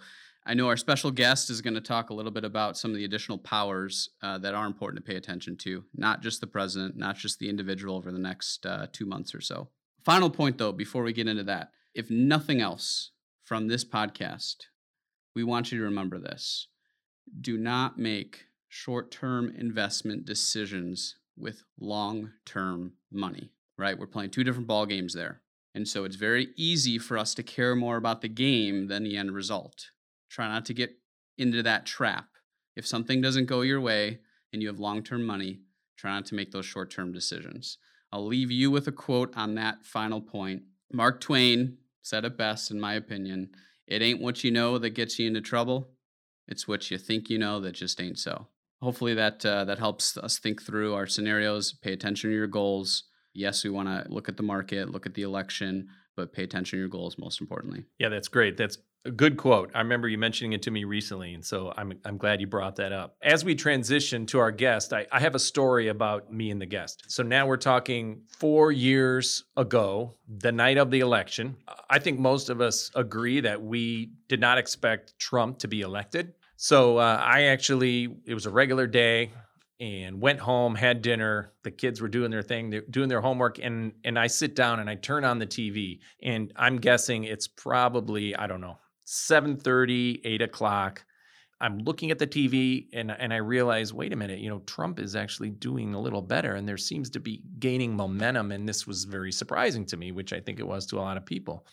I 0.48 0.54
know 0.54 0.68
our 0.68 0.76
special 0.76 1.10
guest 1.10 1.50
is 1.50 1.60
going 1.60 1.74
to 1.74 1.80
talk 1.80 2.10
a 2.10 2.14
little 2.14 2.30
bit 2.30 2.44
about 2.44 2.78
some 2.78 2.92
of 2.92 2.96
the 2.96 3.04
additional 3.04 3.36
powers 3.36 4.10
uh, 4.22 4.38
that 4.38 4.54
are 4.54 4.66
important 4.66 5.04
to 5.04 5.10
pay 5.10 5.16
attention 5.16 5.56
to, 5.58 5.84
not 5.92 6.22
just 6.22 6.40
the 6.40 6.46
president, 6.46 6.96
not 6.96 7.16
just 7.16 7.40
the 7.40 7.48
individual 7.48 7.96
over 7.96 8.12
the 8.12 8.18
next 8.18 8.64
uh, 8.64 8.86
two 8.92 9.06
months 9.06 9.34
or 9.34 9.40
so. 9.40 9.68
Final 10.04 10.30
point, 10.30 10.56
though, 10.56 10.70
before 10.70 11.02
we 11.02 11.12
get 11.12 11.26
into 11.26 11.42
that, 11.42 11.72
if 11.96 12.12
nothing 12.12 12.60
else 12.60 13.10
from 13.42 13.66
this 13.66 13.84
podcast, 13.84 14.66
we 15.34 15.42
want 15.42 15.72
you 15.72 15.78
to 15.78 15.84
remember 15.84 16.20
this 16.20 16.68
do 17.40 17.58
not 17.58 17.98
make 17.98 18.44
short 18.68 19.10
term 19.10 19.52
investment 19.58 20.24
decisions 20.24 21.16
with 21.36 21.64
long 21.80 22.30
term 22.44 22.92
money, 23.10 23.50
right? 23.76 23.98
We're 23.98 24.06
playing 24.06 24.30
two 24.30 24.44
different 24.44 24.68
ball 24.68 24.86
games 24.86 25.12
there. 25.12 25.40
And 25.74 25.88
so 25.88 26.04
it's 26.04 26.16
very 26.16 26.50
easy 26.56 26.98
for 26.98 27.18
us 27.18 27.34
to 27.34 27.42
care 27.42 27.74
more 27.74 27.96
about 27.96 28.22
the 28.22 28.28
game 28.28 28.86
than 28.86 29.02
the 29.02 29.16
end 29.16 29.32
result. 29.32 29.90
Try 30.36 30.48
not 30.48 30.66
to 30.66 30.74
get 30.74 30.98
into 31.38 31.62
that 31.62 31.86
trap. 31.86 32.28
If 32.76 32.86
something 32.86 33.22
doesn't 33.22 33.46
go 33.46 33.62
your 33.62 33.80
way 33.80 34.18
and 34.52 34.60
you 34.60 34.68
have 34.68 34.78
long 34.78 35.02
term 35.02 35.24
money, 35.24 35.60
try 35.96 36.12
not 36.12 36.26
to 36.26 36.34
make 36.34 36.52
those 36.52 36.66
short 36.66 36.90
term 36.90 37.10
decisions. 37.10 37.78
I'll 38.12 38.26
leave 38.26 38.50
you 38.50 38.70
with 38.70 38.86
a 38.86 38.92
quote 38.92 39.34
on 39.34 39.54
that 39.54 39.86
final 39.86 40.20
point. 40.20 40.64
Mark 40.92 41.22
Twain 41.22 41.78
said 42.02 42.26
it 42.26 42.36
best, 42.36 42.70
in 42.70 42.78
my 42.78 42.92
opinion 42.92 43.48
it 43.86 44.02
ain't 44.02 44.20
what 44.20 44.44
you 44.44 44.50
know 44.50 44.76
that 44.78 44.90
gets 44.90 45.18
you 45.18 45.26
into 45.26 45.40
trouble, 45.40 45.88
it's 46.48 46.66
what 46.68 46.90
you 46.90 46.98
think 46.98 47.30
you 47.30 47.38
know 47.38 47.60
that 47.60 47.72
just 47.72 48.00
ain't 48.00 48.18
so. 48.18 48.48
hopefully 48.82 49.14
that 49.14 49.46
uh, 49.46 49.64
that 49.64 49.78
helps 49.78 50.18
us 50.18 50.38
think 50.38 50.62
through 50.62 50.92
our 50.94 51.06
scenarios. 51.06 51.72
Pay 51.72 51.92
attention 51.94 52.28
to 52.28 52.36
your 52.36 52.46
goals. 52.46 53.04
Yes, 53.32 53.64
we 53.64 53.70
want 53.70 53.88
to 53.88 54.12
look 54.12 54.28
at 54.28 54.36
the 54.36 54.42
market, 54.42 54.90
look 54.90 55.06
at 55.06 55.14
the 55.14 55.22
election, 55.22 55.88
but 56.14 56.32
pay 56.32 56.42
attention 56.44 56.76
to 56.76 56.80
your 56.80 56.88
goals 56.88 57.16
most 57.18 57.40
importantly. 57.40 57.84
Yeah, 57.98 58.10
that's 58.10 58.28
great. 58.28 58.56
That's 58.56 58.76
a 59.06 59.10
good 59.10 59.36
quote. 59.36 59.70
I 59.74 59.78
remember 59.78 60.08
you 60.08 60.18
mentioning 60.18 60.52
it 60.52 60.62
to 60.62 60.70
me 60.70 60.84
recently, 60.84 61.34
and 61.34 61.44
so 61.44 61.72
I'm 61.76 61.98
I'm 62.04 62.18
glad 62.18 62.40
you 62.40 62.46
brought 62.46 62.76
that 62.76 62.92
up. 62.92 63.16
As 63.22 63.44
we 63.44 63.54
transition 63.54 64.26
to 64.26 64.38
our 64.38 64.50
guest, 64.50 64.92
I, 64.92 65.06
I 65.12 65.20
have 65.20 65.34
a 65.34 65.38
story 65.38 65.88
about 65.88 66.32
me 66.32 66.50
and 66.50 66.60
the 66.60 66.66
guest. 66.66 67.04
So 67.08 67.22
now 67.22 67.46
we're 67.46 67.56
talking 67.56 68.22
four 68.26 68.72
years 68.72 69.44
ago, 69.56 70.14
the 70.28 70.52
night 70.52 70.76
of 70.76 70.90
the 70.90 71.00
election. 71.00 71.56
I 71.88 71.98
think 71.98 72.18
most 72.18 72.50
of 72.50 72.60
us 72.60 72.90
agree 72.94 73.40
that 73.40 73.62
we 73.62 74.10
did 74.28 74.40
not 74.40 74.58
expect 74.58 75.18
Trump 75.18 75.58
to 75.60 75.68
be 75.68 75.80
elected. 75.80 76.34
So 76.56 76.98
uh, 76.98 77.20
I 77.22 77.44
actually, 77.44 78.08
it 78.24 78.34
was 78.34 78.46
a 78.46 78.50
regular 78.50 78.86
day 78.86 79.30
and 79.78 80.20
went 80.20 80.40
home, 80.40 80.74
had 80.74 81.02
dinner. 81.02 81.52
The 81.62 81.70
kids 81.70 82.00
were 82.00 82.08
doing 82.08 82.30
their 82.30 82.42
thing, 82.42 82.70
they're 82.70 82.80
doing 82.90 83.08
their 83.08 83.20
homework, 83.20 83.58
and 83.58 83.92
and 84.04 84.18
I 84.18 84.26
sit 84.26 84.56
down 84.56 84.80
and 84.80 84.90
I 84.90 84.96
turn 84.96 85.24
on 85.24 85.38
the 85.38 85.46
TV, 85.46 86.00
and 86.22 86.52
I'm 86.56 86.78
guessing 86.78 87.24
it's 87.24 87.46
probably 87.46 88.34
I 88.34 88.46
don't 88.46 88.60
know 88.60 88.78
7:30, 89.06 90.20
8 90.24 90.42
o'clock. 90.42 91.04
I'm 91.58 91.78
looking 91.78 92.10
at 92.10 92.18
the 92.18 92.26
TV 92.26 92.88
and 92.92 93.10
and 93.10 93.32
I 93.32 93.36
realize, 93.36 93.94
wait 93.94 94.12
a 94.12 94.16
minute, 94.16 94.40
you 94.40 94.50
know, 94.50 94.58
Trump 94.66 94.98
is 94.98 95.16
actually 95.16 95.50
doing 95.50 95.94
a 95.94 96.00
little 96.00 96.20
better, 96.20 96.54
and 96.54 96.68
there 96.68 96.76
seems 96.76 97.08
to 97.10 97.20
be 97.20 97.42
gaining 97.58 97.96
momentum, 97.96 98.52
and 98.52 98.68
this 98.68 98.86
was 98.86 99.04
very 99.04 99.32
surprising 99.32 99.86
to 99.86 99.96
me, 99.96 100.12
which 100.12 100.32
I 100.34 100.40
think 100.40 100.60
it 100.60 100.66
was 100.66 100.84
to 100.86 100.98
a 100.98 101.00
lot 101.00 101.16
of 101.16 101.24
people. 101.24 101.66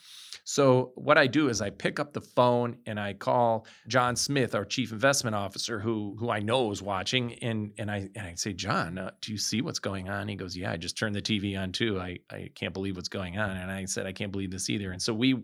So 0.46 0.92
what 0.96 1.18
I 1.18 1.28
do 1.28 1.50
is 1.50 1.62
I 1.62 1.70
pick 1.70 2.00
up 2.00 2.14
the 2.14 2.22
phone 2.22 2.78
and 2.86 3.00
I 3.00 3.14
call 3.14 3.66
John 3.88 4.16
Smith, 4.16 4.56
our 4.56 4.66
chief 4.66 4.92
investment 4.92 5.36
officer, 5.36 5.80
who 5.80 6.16
who 6.20 6.30
I 6.30 6.40
know 6.40 6.72
is 6.72 6.82
watching, 6.82 7.34
and 7.36 7.72
and 7.78 7.90
I 7.90 8.10
and 8.16 8.28
I 8.28 8.36
say, 8.36 8.54
John, 8.54 8.98
uh, 8.98 9.12
do 9.22 9.32
you 9.32 9.38
see 9.38 9.62
what's 9.62 9.80
going 9.80 10.10
on? 10.10 10.28
He 10.28 10.36
goes, 10.36 10.56
Yeah, 10.56 10.72
I 10.72 10.78
just 10.78 10.98
turned 10.98 11.16
the 11.16 11.22
TV 11.22 11.60
on 11.60 11.72
too. 11.72 12.00
I 12.00 12.20
I 12.30 12.50
can't 12.56 12.74
believe 12.74 12.96
what's 12.96 13.10
going 13.10 13.38
on, 13.38 13.52
and 13.58 13.72
I 13.72 13.86
said, 13.86 14.06
I 14.06 14.12
can't 14.12 14.32
believe 14.32 14.52
this 14.52 14.70
either. 14.70 14.92
And 14.92 15.02
so 15.02 15.14
we 15.14 15.44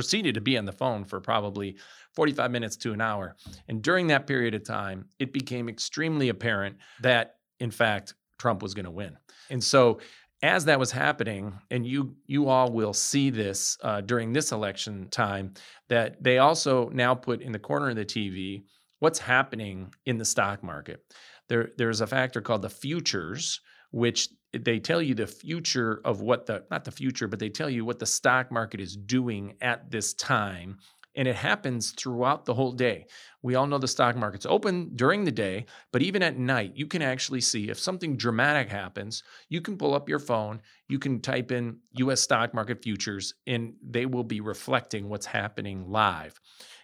proceeded 0.00 0.32
to 0.32 0.40
be 0.40 0.56
on 0.56 0.64
the 0.64 0.72
phone 0.72 1.04
for 1.04 1.20
probably 1.20 1.76
45 2.14 2.50
minutes 2.50 2.74
to 2.74 2.94
an 2.94 3.02
hour. 3.02 3.36
And 3.68 3.82
during 3.82 4.06
that 4.06 4.26
period 4.26 4.54
of 4.54 4.64
time, 4.64 5.04
it 5.18 5.30
became 5.30 5.68
extremely 5.68 6.30
apparent 6.30 6.78
that, 7.02 7.34
in 7.58 7.70
fact, 7.70 8.14
Trump 8.38 8.62
was 8.62 8.72
going 8.72 8.86
to 8.86 8.90
win. 8.90 9.18
And 9.50 9.62
so 9.62 10.00
as 10.42 10.64
that 10.64 10.78
was 10.78 10.90
happening, 10.90 11.52
and 11.70 11.86
you 11.86 12.16
you 12.24 12.48
all 12.48 12.72
will 12.72 12.94
see 12.94 13.28
this 13.28 13.76
uh, 13.82 14.00
during 14.00 14.32
this 14.32 14.52
election 14.52 15.06
time, 15.10 15.52
that 15.90 16.22
they 16.22 16.38
also 16.38 16.88
now 16.94 17.14
put 17.14 17.42
in 17.42 17.52
the 17.52 17.58
corner 17.58 17.90
of 17.90 17.96
the 17.96 18.06
TV 18.06 18.64
what's 19.00 19.18
happening 19.18 19.92
in 20.06 20.16
the 20.16 20.24
stock 20.24 20.62
market. 20.62 21.04
There 21.50 21.72
there's 21.76 22.00
a 22.00 22.06
factor 22.06 22.40
called 22.40 22.62
the 22.62 22.70
futures, 22.70 23.60
which 23.90 24.30
they 24.52 24.78
tell 24.78 25.00
you 25.00 25.14
the 25.14 25.26
future 25.26 26.00
of 26.04 26.20
what 26.20 26.46
the 26.46 26.64
not 26.70 26.84
the 26.84 26.90
future, 26.90 27.28
but 27.28 27.38
they 27.38 27.48
tell 27.48 27.70
you 27.70 27.84
what 27.84 27.98
the 27.98 28.06
stock 28.06 28.50
market 28.50 28.80
is 28.80 28.96
doing 28.96 29.54
at 29.60 29.90
this 29.90 30.14
time 30.14 30.78
and 31.16 31.26
it 31.26 31.36
happens 31.36 31.90
throughout 31.92 32.44
the 32.44 32.54
whole 32.54 32.72
day. 32.72 33.06
We 33.42 33.54
all 33.54 33.66
know 33.66 33.78
the 33.78 33.88
stock 33.88 34.16
market's 34.16 34.46
open 34.46 34.92
during 34.94 35.24
the 35.24 35.32
day, 35.32 35.66
but 35.92 36.02
even 36.02 36.22
at 36.22 36.38
night, 36.38 36.72
you 36.76 36.86
can 36.86 37.02
actually 37.02 37.40
see 37.40 37.68
if 37.68 37.78
something 37.78 38.16
dramatic 38.16 38.68
happens, 38.68 39.22
you 39.48 39.60
can 39.60 39.76
pull 39.76 39.94
up 39.94 40.08
your 40.08 40.18
phone, 40.18 40.60
you 40.88 40.98
can 40.98 41.20
type 41.20 41.50
in 41.50 41.78
US 41.96 42.20
stock 42.20 42.54
market 42.54 42.82
futures, 42.82 43.34
and 43.46 43.74
they 43.82 44.06
will 44.06 44.24
be 44.24 44.40
reflecting 44.40 45.08
what's 45.08 45.26
happening 45.26 45.90
live. 45.90 46.38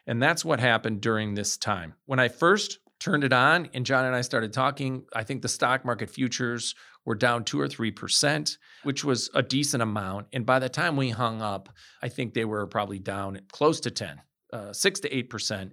And 0.06 0.22
that's 0.22 0.44
what 0.44 0.60
happened 0.60 1.00
during 1.00 1.34
this 1.34 1.56
time. 1.56 1.94
When 2.06 2.18
I 2.18 2.28
first 2.28 2.78
turned 2.98 3.24
it 3.24 3.32
on 3.32 3.68
and 3.74 3.84
John 3.84 4.04
and 4.04 4.14
I 4.14 4.22
started 4.22 4.52
talking, 4.52 5.04
I 5.14 5.22
think 5.22 5.42
the 5.42 5.48
stock 5.48 5.84
market 5.84 6.10
futures 6.10 6.74
were 7.04 7.14
down 7.14 7.44
two 7.44 7.60
or 7.60 7.68
3%, 7.68 8.58
which 8.82 9.04
was 9.04 9.30
a 9.34 9.42
decent 9.42 9.82
amount. 9.82 10.26
And 10.32 10.44
by 10.44 10.58
the 10.58 10.68
time 10.68 10.96
we 10.96 11.10
hung 11.10 11.40
up, 11.40 11.68
I 12.02 12.08
think 12.08 12.34
they 12.34 12.44
were 12.44 12.66
probably 12.66 12.98
down 12.98 13.40
close 13.52 13.80
to 13.80 13.90
10, 13.90 14.20
uh, 14.52 14.72
6 14.72 15.00
to 15.00 15.08
8%. 15.08 15.72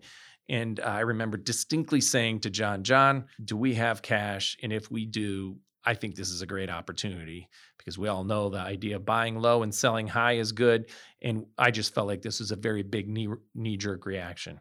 And 0.49 0.79
I 0.81 0.99
remember 0.99 1.37
distinctly 1.37 2.01
saying 2.01 2.41
to 2.41 2.49
John, 2.49 2.83
John, 2.83 3.25
do 3.43 3.57
we 3.57 3.73
have 3.75 4.01
cash? 4.01 4.57
And 4.61 4.73
if 4.73 4.91
we 4.91 5.05
do, 5.05 5.57
I 5.85 5.93
think 5.93 6.15
this 6.15 6.29
is 6.29 6.41
a 6.41 6.45
great 6.45 6.69
opportunity 6.69 7.49
because 7.77 7.97
we 7.97 8.07
all 8.07 8.23
know 8.23 8.49
the 8.49 8.59
idea 8.59 8.97
of 8.97 9.05
buying 9.05 9.39
low 9.39 9.63
and 9.63 9.73
selling 9.73 10.07
high 10.07 10.33
is 10.33 10.51
good. 10.51 10.89
And 11.21 11.45
I 11.57 11.71
just 11.71 11.93
felt 11.93 12.07
like 12.07 12.21
this 12.21 12.39
was 12.39 12.51
a 12.51 12.55
very 12.55 12.83
big 12.83 13.09
knee 13.09 13.77
jerk 13.77 14.05
reaction. 14.05 14.59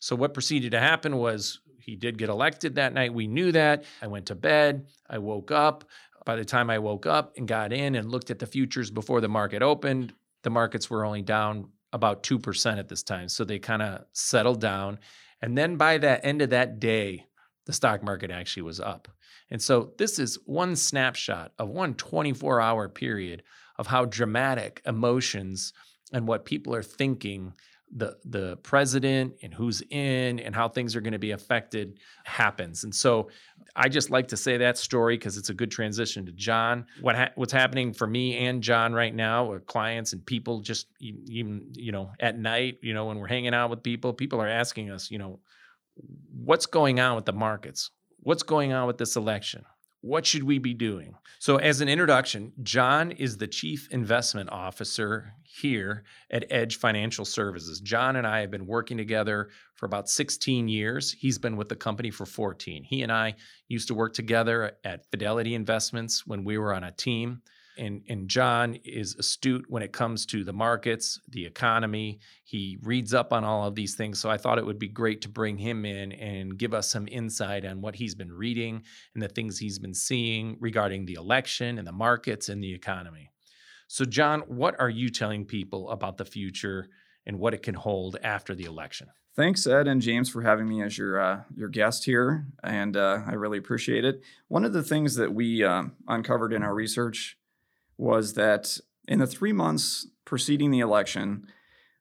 So, 0.00 0.14
what 0.14 0.34
proceeded 0.34 0.72
to 0.72 0.80
happen 0.80 1.16
was 1.16 1.60
he 1.78 1.96
did 1.96 2.18
get 2.18 2.28
elected 2.28 2.74
that 2.74 2.92
night. 2.92 3.14
We 3.14 3.26
knew 3.26 3.52
that. 3.52 3.84
I 4.02 4.06
went 4.06 4.26
to 4.26 4.34
bed. 4.34 4.86
I 5.08 5.18
woke 5.18 5.50
up. 5.50 5.84
By 6.24 6.36
the 6.36 6.44
time 6.44 6.68
I 6.68 6.78
woke 6.78 7.06
up 7.06 7.34
and 7.36 7.48
got 7.48 7.72
in 7.72 7.94
and 7.94 8.10
looked 8.10 8.30
at 8.30 8.38
the 8.38 8.46
futures 8.46 8.90
before 8.90 9.20
the 9.20 9.28
market 9.28 9.62
opened, 9.62 10.12
the 10.42 10.50
markets 10.50 10.90
were 10.90 11.04
only 11.04 11.22
down 11.22 11.70
about 11.92 12.22
2% 12.22 12.78
at 12.78 12.88
this 12.88 13.02
time. 13.02 13.28
So 13.28 13.44
they 13.44 13.58
kind 13.58 13.82
of 13.82 14.04
settled 14.12 14.60
down. 14.60 14.98
And 15.40 15.56
then 15.56 15.76
by 15.76 15.98
the 15.98 16.24
end 16.24 16.42
of 16.42 16.50
that 16.50 16.80
day, 16.80 17.26
the 17.66 17.72
stock 17.72 18.02
market 18.02 18.30
actually 18.30 18.62
was 18.62 18.80
up. 18.80 19.08
And 19.50 19.62
so 19.62 19.92
this 19.98 20.18
is 20.18 20.38
one 20.44 20.76
snapshot 20.76 21.52
of 21.58 21.68
one 21.68 21.94
24 21.94 22.60
hour 22.60 22.88
period 22.88 23.42
of 23.78 23.86
how 23.86 24.04
dramatic 24.04 24.82
emotions 24.84 25.72
and 26.12 26.26
what 26.26 26.44
people 26.44 26.74
are 26.74 26.82
thinking 26.82 27.52
the 27.96 28.16
the 28.24 28.56
president 28.58 29.34
and 29.42 29.52
who's 29.52 29.82
in 29.90 30.40
and 30.40 30.54
how 30.54 30.68
things 30.68 30.94
are 30.94 31.00
going 31.00 31.12
to 31.12 31.18
be 31.18 31.30
affected 31.30 31.98
happens. 32.24 32.84
And 32.84 32.94
so 32.94 33.30
I 33.74 33.88
just 33.88 34.10
like 34.10 34.28
to 34.28 34.36
say 34.36 34.58
that 34.58 34.76
story 34.76 35.16
because 35.16 35.36
it's 35.36 35.48
a 35.48 35.54
good 35.54 35.70
transition 35.70 36.26
to 36.26 36.32
John. 36.32 36.86
What 37.00 37.16
ha- 37.16 37.30
what's 37.36 37.52
happening 37.52 37.92
for 37.92 38.06
me 38.06 38.46
and 38.46 38.62
John 38.62 38.92
right 38.92 39.14
now 39.14 39.46
with 39.46 39.66
clients 39.66 40.12
and 40.12 40.24
people 40.24 40.60
just 40.60 40.88
even 41.00 41.72
you 41.74 41.92
know 41.92 42.10
at 42.20 42.38
night, 42.38 42.78
you 42.82 42.92
know 42.92 43.06
when 43.06 43.18
we're 43.18 43.28
hanging 43.28 43.54
out 43.54 43.70
with 43.70 43.82
people, 43.82 44.12
people 44.12 44.40
are 44.40 44.48
asking 44.48 44.90
us, 44.90 45.10
you 45.10 45.18
know, 45.18 45.40
what's 46.32 46.66
going 46.66 47.00
on 47.00 47.16
with 47.16 47.24
the 47.24 47.32
markets? 47.32 47.90
What's 48.20 48.42
going 48.42 48.72
on 48.72 48.86
with 48.86 48.98
this 48.98 49.16
election? 49.16 49.64
What 50.00 50.26
should 50.26 50.44
we 50.44 50.58
be 50.58 50.74
doing? 50.74 51.14
So, 51.40 51.56
as 51.56 51.80
an 51.80 51.88
introduction, 51.88 52.52
John 52.62 53.10
is 53.10 53.36
the 53.36 53.48
Chief 53.48 53.88
Investment 53.90 54.48
Officer 54.50 55.32
here 55.42 56.04
at 56.30 56.44
Edge 56.50 56.76
Financial 56.76 57.24
Services. 57.24 57.80
John 57.80 58.14
and 58.14 58.26
I 58.26 58.40
have 58.40 58.50
been 58.50 58.66
working 58.66 58.96
together 58.96 59.48
for 59.74 59.86
about 59.86 60.08
16 60.08 60.68
years. 60.68 61.10
He's 61.12 61.38
been 61.38 61.56
with 61.56 61.68
the 61.68 61.74
company 61.74 62.12
for 62.12 62.26
14. 62.26 62.84
He 62.84 63.02
and 63.02 63.10
I 63.10 63.34
used 63.66 63.88
to 63.88 63.94
work 63.94 64.14
together 64.14 64.76
at 64.84 65.10
Fidelity 65.10 65.56
Investments 65.56 66.24
when 66.24 66.44
we 66.44 66.58
were 66.58 66.72
on 66.72 66.84
a 66.84 66.92
team 66.92 67.42
and 67.78 68.02
and 68.08 68.28
John 68.28 68.74
is 68.84 69.14
astute 69.16 69.64
when 69.68 69.82
it 69.82 69.92
comes 69.92 70.26
to 70.26 70.44
the 70.44 70.52
markets, 70.52 71.20
the 71.28 71.46
economy. 71.46 72.20
He 72.44 72.78
reads 72.82 73.14
up 73.14 73.32
on 73.32 73.44
all 73.44 73.66
of 73.66 73.74
these 73.74 73.94
things. 73.94 74.20
So 74.20 74.30
I 74.30 74.36
thought 74.36 74.58
it 74.58 74.66
would 74.66 74.78
be 74.78 74.88
great 74.88 75.20
to 75.22 75.28
bring 75.28 75.56
him 75.56 75.84
in 75.84 76.12
and 76.12 76.58
give 76.58 76.74
us 76.74 76.90
some 76.90 77.08
insight 77.08 77.64
on 77.64 77.80
what 77.80 77.94
he's 77.94 78.14
been 78.14 78.32
reading 78.32 78.82
and 79.14 79.22
the 79.22 79.28
things 79.28 79.58
he's 79.58 79.78
been 79.78 79.94
seeing 79.94 80.56
regarding 80.60 81.06
the 81.06 81.14
election 81.14 81.78
and 81.78 81.86
the 81.86 81.92
markets 81.92 82.48
and 82.48 82.62
the 82.62 82.74
economy. 82.74 83.30
So 83.86 84.04
John, 84.04 84.40
what 84.42 84.78
are 84.78 84.90
you 84.90 85.08
telling 85.08 85.46
people 85.46 85.90
about 85.90 86.18
the 86.18 86.24
future 86.24 86.88
and 87.24 87.38
what 87.38 87.54
it 87.54 87.62
can 87.62 87.74
hold 87.74 88.16
after 88.22 88.54
the 88.54 88.64
election? 88.64 89.08
Thanks, 89.38 89.68
Ed 89.68 89.86
and 89.86 90.02
James, 90.02 90.28
for 90.28 90.42
having 90.42 90.68
me 90.68 90.82
as 90.82 90.98
your 90.98 91.20
uh, 91.20 91.42
your 91.54 91.68
guest 91.68 92.04
here, 92.04 92.48
and 92.64 92.96
uh, 92.96 93.20
I 93.24 93.34
really 93.34 93.58
appreciate 93.58 94.04
it. 94.04 94.20
One 94.48 94.64
of 94.64 94.72
the 94.72 94.82
things 94.82 95.14
that 95.14 95.32
we 95.32 95.62
uh, 95.62 95.84
uncovered 96.08 96.52
in 96.52 96.64
our 96.64 96.74
research 96.74 97.37
was 97.98 98.34
that 98.34 98.78
in 99.06 99.18
the 99.18 99.26
three 99.26 99.52
months 99.52 100.06
preceding 100.24 100.70
the 100.70 100.80
election, 100.80 101.46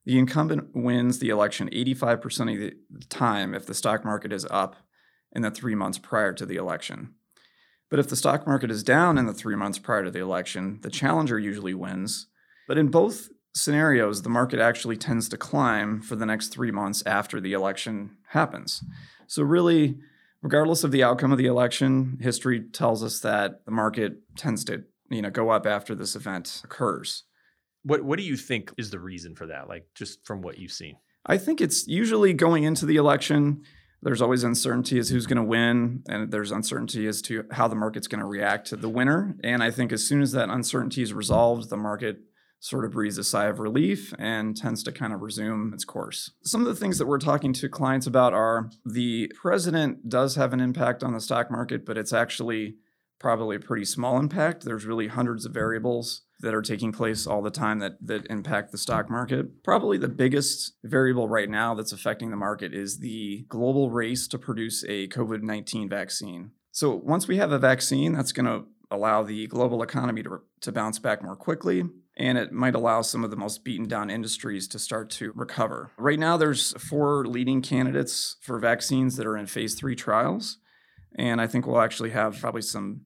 the 0.05 0.17
incumbent 0.17 0.69
wins 0.73 1.19
the 1.19 1.29
election 1.29 1.69
85% 1.69 2.53
of 2.53 2.73
the 2.89 3.05
time 3.07 3.53
if 3.53 3.65
the 3.65 3.73
stock 3.73 4.05
market 4.05 4.31
is 4.31 4.47
up 4.49 4.77
in 5.33 5.41
the 5.41 5.51
three 5.51 5.75
months 5.75 5.97
prior 5.97 6.31
to 6.33 6.45
the 6.45 6.55
election. 6.55 7.13
But 7.89 7.99
if 7.99 8.07
the 8.07 8.15
stock 8.15 8.45
market 8.45 8.71
is 8.71 8.83
down 8.83 9.17
in 9.17 9.25
the 9.25 9.33
three 9.33 9.55
months 9.55 9.79
prior 9.79 10.03
to 10.03 10.11
the 10.11 10.19
election, 10.19 10.79
the 10.81 10.89
challenger 10.89 11.39
usually 11.39 11.73
wins. 11.73 12.27
But 12.67 12.77
in 12.77 12.87
both 12.87 13.29
scenarios, 13.55 14.21
the 14.21 14.29
market 14.29 14.59
actually 14.59 14.97
tends 14.97 15.29
to 15.29 15.37
climb 15.37 16.01
for 16.01 16.15
the 16.15 16.25
next 16.25 16.49
three 16.49 16.71
months 16.71 17.03
after 17.05 17.39
the 17.39 17.53
election 17.53 18.17
happens. 18.29 18.83
So, 19.27 19.43
really, 19.43 19.97
regardless 20.41 20.83
of 20.83 20.91
the 20.91 21.03
outcome 21.03 21.31
of 21.31 21.37
the 21.37 21.47
election, 21.47 22.17
history 22.21 22.61
tells 22.61 23.03
us 23.03 23.19
that 23.21 23.65
the 23.65 23.71
market 23.71 24.17
tends 24.35 24.63
to 24.65 24.83
you 25.09 25.21
know 25.21 25.29
go 25.29 25.49
up 25.49 25.65
after 25.65 25.95
this 25.95 26.15
event 26.15 26.61
occurs. 26.63 27.23
What 27.83 28.03
what 28.03 28.17
do 28.17 28.23
you 28.23 28.37
think 28.37 28.73
is 28.77 28.91
the 28.91 28.99
reason 28.99 29.35
for 29.35 29.47
that? 29.47 29.67
Like 29.67 29.87
just 29.95 30.25
from 30.25 30.41
what 30.41 30.57
you've 30.57 30.71
seen? 30.71 30.97
I 31.25 31.37
think 31.37 31.61
it's 31.61 31.87
usually 31.87 32.33
going 32.33 32.63
into 32.63 32.85
the 32.85 32.95
election. 32.95 33.63
There's 34.01 34.21
always 34.21 34.43
uncertainty 34.43 34.99
as 34.99 35.09
who's 35.09 35.25
going 35.25 35.37
to 35.37 35.43
win, 35.43 36.03
and 36.07 36.31
there's 36.31 36.51
uncertainty 36.51 37.07
as 37.07 37.21
to 37.23 37.45
how 37.51 37.67
the 37.67 37.75
market's 37.75 38.07
going 38.07 38.21
to 38.21 38.27
react 38.27 38.67
to 38.67 38.75
the 38.75 38.89
winner. 38.89 39.35
And 39.43 39.63
I 39.63 39.71
think 39.71 39.91
as 39.91 40.07
soon 40.07 40.21
as 40.21 40.31
that 40.33 40.49
uncertainty 40.49 41.01
is 41.01 41.13
resolved, 41.13 41.69
the 41.69 41.77
market 41.77 42.19
sort 42.59 42.85
of 42.85 42.91
breathes 42.91 43.17
a 43.17 43.23
sigh 43.23 43.45
of 43.45 43.59
relief 43.59 44.13
and 44.17 44.55
tends 44.55 44.83
to 44.83 44.91
kind 44.91 45.13
of 45.13 45.21
resume 45.21 45.73
its 45.73 45.85
course. 45.85 46.31
Some 46.43 46.61
of 46.61 46.67
the 46.67 46.75
things 46.75 46.97
that 46.97 47.05
we're 47.05 47.19
talking 47.19 47.53
to 47.53 47.69
clients 47.69 48.07
about 48.07 48.33
are 48.33 48.69
the 48.85 49.31
president 49.39 50.09
does 50.09 50.35
have 50.35 50.53
an 50.53 50.59
impact 50.59 51.03
on 51.03 51.13
the 51.13 51.21
stock 51.21 51.51
market, 51.51 51.85
but 51.85 51.97
it's 51.97 52.13
actually 52.13 52.75
probably 53.19 53.55
a 53.55 53.59
pretty 53.59 53.85
small 53.85 54.19
impact. 54.19 54.63
There's 54.63 54.85
really 54.85 55.07
hundreds 55.07 55.45
of 55.45 55.53
variables 55.53 56.23
that 56.39 56.53
are 56.53 56.61
taking 56.61 56.91
place 56.91 57.25
all 57.25 57.41
the 57.41 57.49
time 57.49 57.79
that 57.79 57.93
that 58.01 58.27
impact 58.29 58.71
the 58.71 58.77
stock 58.77 59.09
market. 59.09 59.63
Probably 59.63 59.97
the 59.97 60.07
biggest 60.07 60.73
variable 60.83 61.27
right 61.27 61.49
now 61.49 61.73
that's 61.73 61.91
affecting 61.91 62.29
the 62.29 62.37
market 62.37 62.73
is 62.73 62.99
the 62.99 63.45
global 63.49 63.89
race 63.89 64.27
to 64.27 64.37
produce 64.37 64.83
a 64.87 65.07
COVID-19 65.07 65.89
vaccine. 65.89 66.51
So 66.71 66.95
once 66.95 67.27
we 67.27 67.37
have 67.37 67.51
a 67.51 67.59
vaccine, 67.59 68.13
that's 68.13 68.31
going 68.31 68.45
to 68.45 68.65
allow 68.91 69.23
the 69.23 69.47
global 69.47 69.81
economy 69.81 70.23
to, 70.23 70.41
to 70.61 70.71
bounce 70.71 70.99
back 70.99 71.23
more 71.23 71.35
quickly 71.35 71.83
and 72.17 72.37
it 72.37 72.51
might 72.51 72.75
allow 72.75 73.01
some 73.01 73.23
of 73.23 73.29
the 73.29 73.37
most 73.37 73.63
beaten 73.63 73.87
down 73.87 74.09
industries 74.09 74.67
to 74.67 74.79
start 74.79 75.09
to 75.11 75.31
recover. 75.35 75.91
Right 75.97 76.19
now 76.19 76.35
there's 76.35 76.73
four 76.81 77.25
leading 77.25 77.61
candidates 77.61 78.37
for 78.41 78.59
vaccines 78.59 79.17
that 79.17 79.27
are 79.27 79.37
in 79.37 79.45
phase 79.45 79.75
3 79.75 79.95
trials 79.95 80.57
and 81.15 81.41
I 81.41 81.47
think 81.47 81.65
we'll 81.65 81.81
actually 81.81 82.11
have 82.11 82.39
probably 82.39 82.61
some 82.61 83.01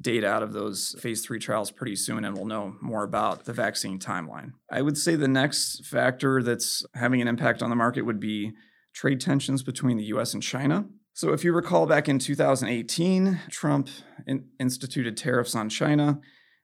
data 0.00 0.26
out 0.26 0.42
of 0.42 0.52
those 0.52 0.96
phase 1.00 1.24
3 1.24 1.38
trials 1.38 1.70
pretty 1.70 1.94
soon 1.94 2.24
and 2.24 2.36
we'll 2.36 2.46
know 2.46 2.74
more 2.80 3.04
about 3.04 3.44
the 3.44 3.52
vaccine 3.52 3.98
timeline. 3.98 4.52
I 4.70 4.82
would 4.82 4.98
say 4.98 5.14
the 5.14 5.28
next 5.28 5.86
factor 5.86 6.42
that's 6.42 6.84
having 6.94 7.22
an 7.22 7.28
impact 7.28 7.62
on 7.62 7.70
the 7.70 7.76
market 7.76 8.02
would 8.02 8.18
be 8.18 8.52
trade 8.92 9.20
tensions 9.20 9.62
between 9.62 9.96
the 9.96 10.04
US 10.04 10.34
and 10.34 10.42
China. 10.42 10.86
So, 11.16 11.32
if 11.32 11.44
you 11.44 11.52
recall 11.52 11.86
back 11.86 12.08
in 12.08 12.18
2018, 12.18 13.40
Trump 13.48 13.88
in- 14.26 14.48
instituted 14.58 15.16
tariffs 15.16 15.54
on 15.54 15.68
China 15.68 16.20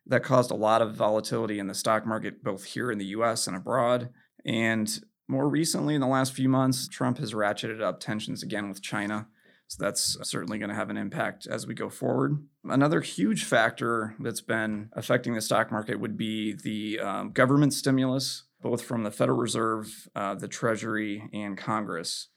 that 0.07 0.25
caused 0.25 0.51
a 0.51 0.57
lot 0.57 0.83
of 0.83 0.97
volatility 0.97 1.61
in 1.61 1.69
the 1.69 1.75
stock 1.75 2.05
market, 2.05 2.43
both 2.43 2.65
here 2.65 2.91
in 2.91 2.99
the 2.99 3.07
US 3.07 3.47
and 3.47 3.57
abroad. 3.57 4.11
And 4.45 4.89
more 5.29 5.49
recently, 5.49 5.95
in 5.95 6.01
the 6.01 6.09
last 6.09 6.33
few 6.33 6.49
months, 6.49 6.89
Trump 6.89 7.19
has 7.19 7.33
ratcheted 7.33 7.81
up 7.81 8.01
tensions 8.01 8.43
again 8.43 8.69
with 8.69 8.83
China. 8.83 9.29
So 9.71 9.85
that's 9.85 10.19
certainly 10.29 10.59
going 10.59 10.71
to 10.71 10.75
have 10.75 10.91
an 10.91 10.97
impact 10.97 11.47
as 11.47 11.65
we 11.65 11.75
go 11.75 11.89
forward. 11.89 12.45
Another 12.65 13.03
huge 13.03 13.45
factor 13.45 14.17
that's 14.19 14.41
been 14.41 14.91
affecting 14.95 15.35
the 15.35 15.41
stock 15.41 15.71
market 15.71 16.01
would 16.01 16.17
be 16.17 16.53
the 16.53 16.99
um, 16.99 17.31
government 17.31 17.73
stimulus, 17.73 18.43
both 18.61 18.83
from 18.83 19.05
the 19.05 19.13
Federal 19.13 19.39
Reserve, 19.39 20.09
uh, 20.17 20.35
the 20.35 20.49
Treasury, 20.49 21.23
and 21.33 21.57
Congress. 21.57 22.31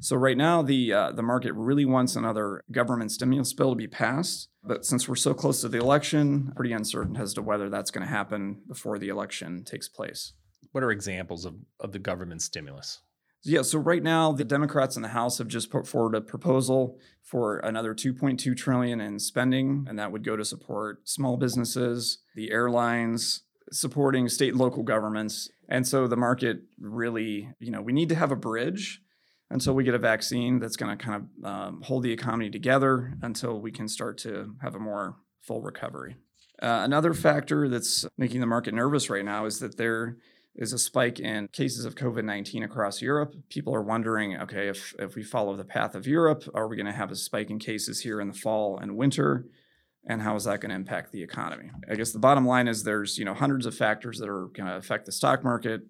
So 0.00 0.16
right 0.16 0.36
now, 0.36 0.62
the 0.62 0.92
uh, 0.92 1.12
the 1.12 1.22
market 1.22 1.52
really 1.52 1.84
wants 1.84 2.16
another 2.16 2.64
government 2.72 3.12
stimulus 3.12 3.52
bill 3.52 3.70
to 3.70 3.76
be 3.76 3.86
passed. 3.86 4.48
But 4.64 4.84
since 4.84 5.08
we're 5.08 5.14
so 5.14 5.32
close 5.32 5.60
to 5.60 5.68
the 5.68 5.78
election, 5.78 6.52
pretty 6.56 6.72
uncertain 6.72 7.16
as 7.16 7.34
to 7.34 7.42
whether 7.42 7.70
that's 7.70 7.92
going 7.92 8.04
to 8.04 8.12
happen 8.12 8.62
before 8.66 8.98
the 8.98 9.10
election 9.10 9.62
takes 9.62 9.88
place. 9.88 10.32
What 10.72 10.82
are 10.82 10.90
examples 10.90 11.44
of, 11.44 11.54
of 11.78 11.92
the 11.92 12.00
government 12.00 12.42
stimulus? 12.42 13.00
Yeah, 13.42 13.62
so 13.62 13.78
right 13.78 14.02
now 14.02 14.32
the 14.32 14.44
Democrats 14.44 14.96
in 14.96 15.02
the 15.02 15.08
House 15.08 15.38
have 15.38 15.48
just 15.48 15.70
put 15.70 15.86
forward 15.86 16.14
a 16.14 16.20
proposal 16.20 16.98
for 17.22 17.58
another 17.58 17.94
2.2 17.94 18.56
trillion 18.56 19.00
in 19.00 19.18
spending 19.18 19.86
and 19.88 19.98
that 19.98 20.12
would 20.12 20.24
go 20.24 20.36
to 20.36 20.44
support 20.44 21.08
small 21.08 21.36
businesses, 21.38 22.18
the 22.34 22.50
airlines, 22.50 23.42
supporting 23.72 24.28
state 24.28 24.50
and 24.50 24.60
local 24.60 24.82
governments. 24.82 25.48
And 25.68 25.86
so 25.86 26.06
the 26.06 26.16
market 26.16 26.62
really, 26.78 27.48
you 27.58 27.70
know, 27.70 27.80
we 27.80 27.92
need 27.92 28.08
to 28.10 28.14
have 28.14 28.32
a 28.32 28.36
bridge 28.36 29.00
until 29.48 29.74
we 29.74 29.84
get 29.84 29.94
a 29.94 29.98
vaccine 29.98 30.58
that's 30.58 30.76
going 30.76 30.96
to 30.96 31.02
kind 31.04 31.28
of 31.42 31.44
um, 31.44 31.82
hold 31.82 32.02
the 32.02 32.12
economy 32.12 32.50
together 32.50 33.14
until 33.22 33.60
we 33.60 33.70
can 33.72 33.88
start 33.88 34.18
to 34.18 34.54
have 34.60 34.74
a 34.74 34.78
more 34.78 35.16
full 35.40 35.62
recovery. 35.62 36.16
Uh, 36.62 36.82
another 36.84 37.14
factor 37.14 37.68
that's 37.68 38.06
making 38.18 38.40
the 38.40 38.46
market 38.46 38.74
nervous 38.74 39.08
right 39.08 39.24
now 39.24 39.46
is 39.46 39.60
that 39.60 39.76
there 39.78 40.18
is 40.56 40.72
a 40.72 40.78
spike 40.78 41.20
in 41.20 41.48
cases 41.48 41.84
of 41.84 41.94
COVID 41.94 42.24
19 42.24 42.62
across 42.62 43.00
Europe. 43.00 43.34
People 43.48 43.74
are 43.74 43.82
wondering 43.82 44.36
okay, 44.38 44.68
if, 44.68 44.94
if 44.98 45.14
we 45.14 45.22
follow 45.22 45.56
the 45.56 45.64
path 45.64 45.94
of 45.94 46.06
Europe, 46.06 46.44
are 46.54 46.68
we 46.68 46.76
going 46.76 46.86
to 46.86 46.92
have 46.92 47.10
a 47.10 47.16
spike 47.16 47.50
in 47.50 47.58
cases 47.58 48.00
here 48.00 48.20
in 48.20 48.28
the 48.28 48.34
fall 48.34 48.78
and 48.78 48.96
winter? 48.96 49.46
And 50.06 50.22
how 50.22 50.34
is 50.34 50.44
that 50.44 50.60
going 50.60 50.70
to 50.70 50.76
impact 50.76 51.12
the 51.12 51.22
economy? 51.22 51.70
I 51.88 51.94
guess 51.94 52.12
the 52.12 52.18
bottom 52.18 52.46
line 52.46 52.68
is 52.68 52.82
there's 52.82 53.18
you 53.18 53.24
know 53.24 53.34
hundreds 53.34 53.66
of 53.66 53.74
factors 53.74 54.18
that 54.18 54.28
are 54.28 54.46
going 54.46 54.68
to 54.68 54.76
affect 54.76 55.06
the 55.06 55.12
stock 55.12 55.44
market. 55.44 55.82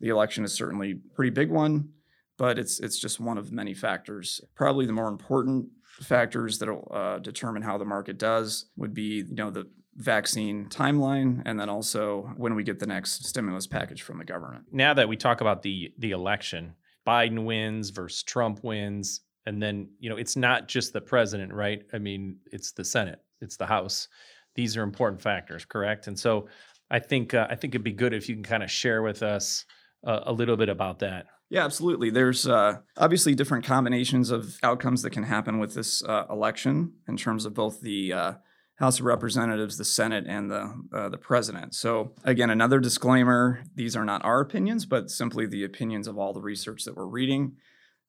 The 0.00 0.08
election 0.08 0.44
is 0.44 0.52
certainly 0.52 0.92
a 0.92 1.14
pretty 1.14 1.30
big 1.30 1.50
one, 1.50 1.90
but 2.38 2.58
it's 2.58 2.80
it's 2.80 2.98
just 2.98 3.20
one 3.20 3.38
of 3.38 3.52
many 3.52 3.74
factors. 3.74 4.40
Probably 4.54 4.86
the 4.86 4.92
more 4.92 5.08
important 5.08 5.68
factors 6.00 6.58
that 6.58 6.68
will 6.68 6.90
uh, 6.94 7.18
determine 7.18 7.62
how 7.62 7.76
the 7.76 7.84
market 7.84 8.18
does 8.18 8.66
would 8.76 8.94
be 8.94 9.24
you 9.28 9.34
know 9.34 9.50
the 9.50 9.68
vaccine 9.98 10.66
timeline 10.66 11.42
and 11.44 11.58
then 11.58 11.68
also 11.68 12.32
when 12.36 12.54
we 12.54 12.62
get 12.62 12.78
the 12.78 12.86
next 12.86 13.26
stimulus 13.26 13.66
package 13.66 14.02
from 14.02 14.18
the 14.18 14.24
government. 14.24 14.64
Now 14.72 14.94
that 14.94 15.08
we 15.08 15.16
talk 15.16 15.40
about 15.40 15.62
the 15.62 15.92
the 15.98 16.12
election, 16.12 16.74
Biden 17.06 17.44
wins 17.44 17.90
versus 17.90 18.22
Trump 18.22 18.62
wins 18.62 19.20
and 19.46 19.62
then, 19.62 19.88
you 19.98 20.10
know, 20.10 20.16
it's 20.16 20.36
not 20.36 20.68
just 20.68 20.92
the 20.92 21.00
president, 21.00 21.54
right? 21.54 21.82
I 21.94 21.98
mean, 21.98 22.36
it's 22.52 22.72
the 22.72 22.84
Senate, 22.84 23.20
it's 23.40 23.56
the 23.56 23.66
House. 23.66 24.08
These 24.54 24.76
are 24.76 24.82
important 24.82 25.22
factors, 25.22 25.64
correct? 25.64 26.06
And 26.06 26.18
so 26.18 26.48
I 26.90 26.98
think 26.98 27.34
uh, 27.34 27.46
I 27.50 27.54
think 27.54 27.74
it'd 27.74 27.82
be 27.82 27.92
good 27.92 28.12
if 28.12 28.28
you 28.28 28.34
can 28.34 28.44
kind 28.44 28.62
of 28.62 28.70
share 28.70 29.02
with 29.02 29.22
us 29.22 29.64
uh, 30.06 30.20
a 30.24 30.32
little 30.32 30.56
bit 30.56 30.68
about 30.68 30.98
that. 31.00 31.26
Yeah, 31.50 31.64
absolutely. 31.64 32.10
There's 32.10 32.46
uh, 32.46 32.78
obviously 32.96 33.34
different 33.34 33.64
combinations 33.64 34.30
of 34.30 34.58
outcomes 34.62 35.00
that 35.02 35.10
can 35.10 35.22
happen 35.22 35.58
with 35.58 35.74
this 35.74 36.04
uh, 36.04 36.26
election 36.28 36.92
in 37.08 37.16
terms 37.16 37.46
of 37.46 37.54
both 37.54 37.80
the 37.80 38.12
uh, 38.12 38.32
House 38.78 39.00
of 39.00 39.06
Representatives, 39.06 39.76
the 39.76 39.84
Senate, 39.84 40.24
and 40.28 40.50
the 40.50 40.72
uh, 40.92 41.08
the 41.08 41.18
President. 41.18 41.74
So 41.74 42.12
again, 42.24 42.50
another 42.50 42.78
disclaimer: 42.78 43.62
these 43.74 43.96
are 43.96 44.04
not 44.04 44.24
our 44.24 44.40
opinions, 44.40 44.86
but 44.86 45.10
simply 45.10 45.46
the 45.46 45.64
opinions 45.64 46.06
of 46.06 46.16
all 46.16 46.32
the 46.32 46.40
research 46.40 46.84
that 46.84 46.96
we're 46.96 47.06
reading. 47.06 47.56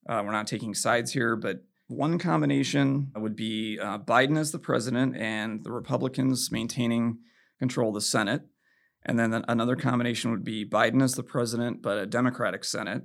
Uh, 0.08 0.22
we're 0.24 0.32
not 0.32 0.48
taking 0.48 0.76
sides 0.76 1.14
here, 1.14 1.36
but 1.36 1.64
one 1.88 2.20
combination 2.20 3.12
would 3.16 3.36
be 3.36 3.80
uh, 3.80 3.98
Biden 3.98 4.38
as 4.38 4.52
the 4.52 4.60
president 4.60 5.18
and 5.18 5.64
the 5.64 5.72
Republicans 5.72 6.52
maintaining 6.52 7.18
control 7.58 7.90
of 7.90 7.96
the 7.96 8.02
Senate. 8.02 8.44
And 9.04 9.18
then 9.18 9.44
another 9.48 9.76
combination 9.76 10.30
would 10.30 10.44
be 10.44 10.66
Biden 10.66 11.02
as 11.02 11.16
the 11.16 11.24
president, 11.24 11.82
but 11.82 11.98
a 11.98 12.06
Democratic 12.06 12.64
Senate. 12.64 13.04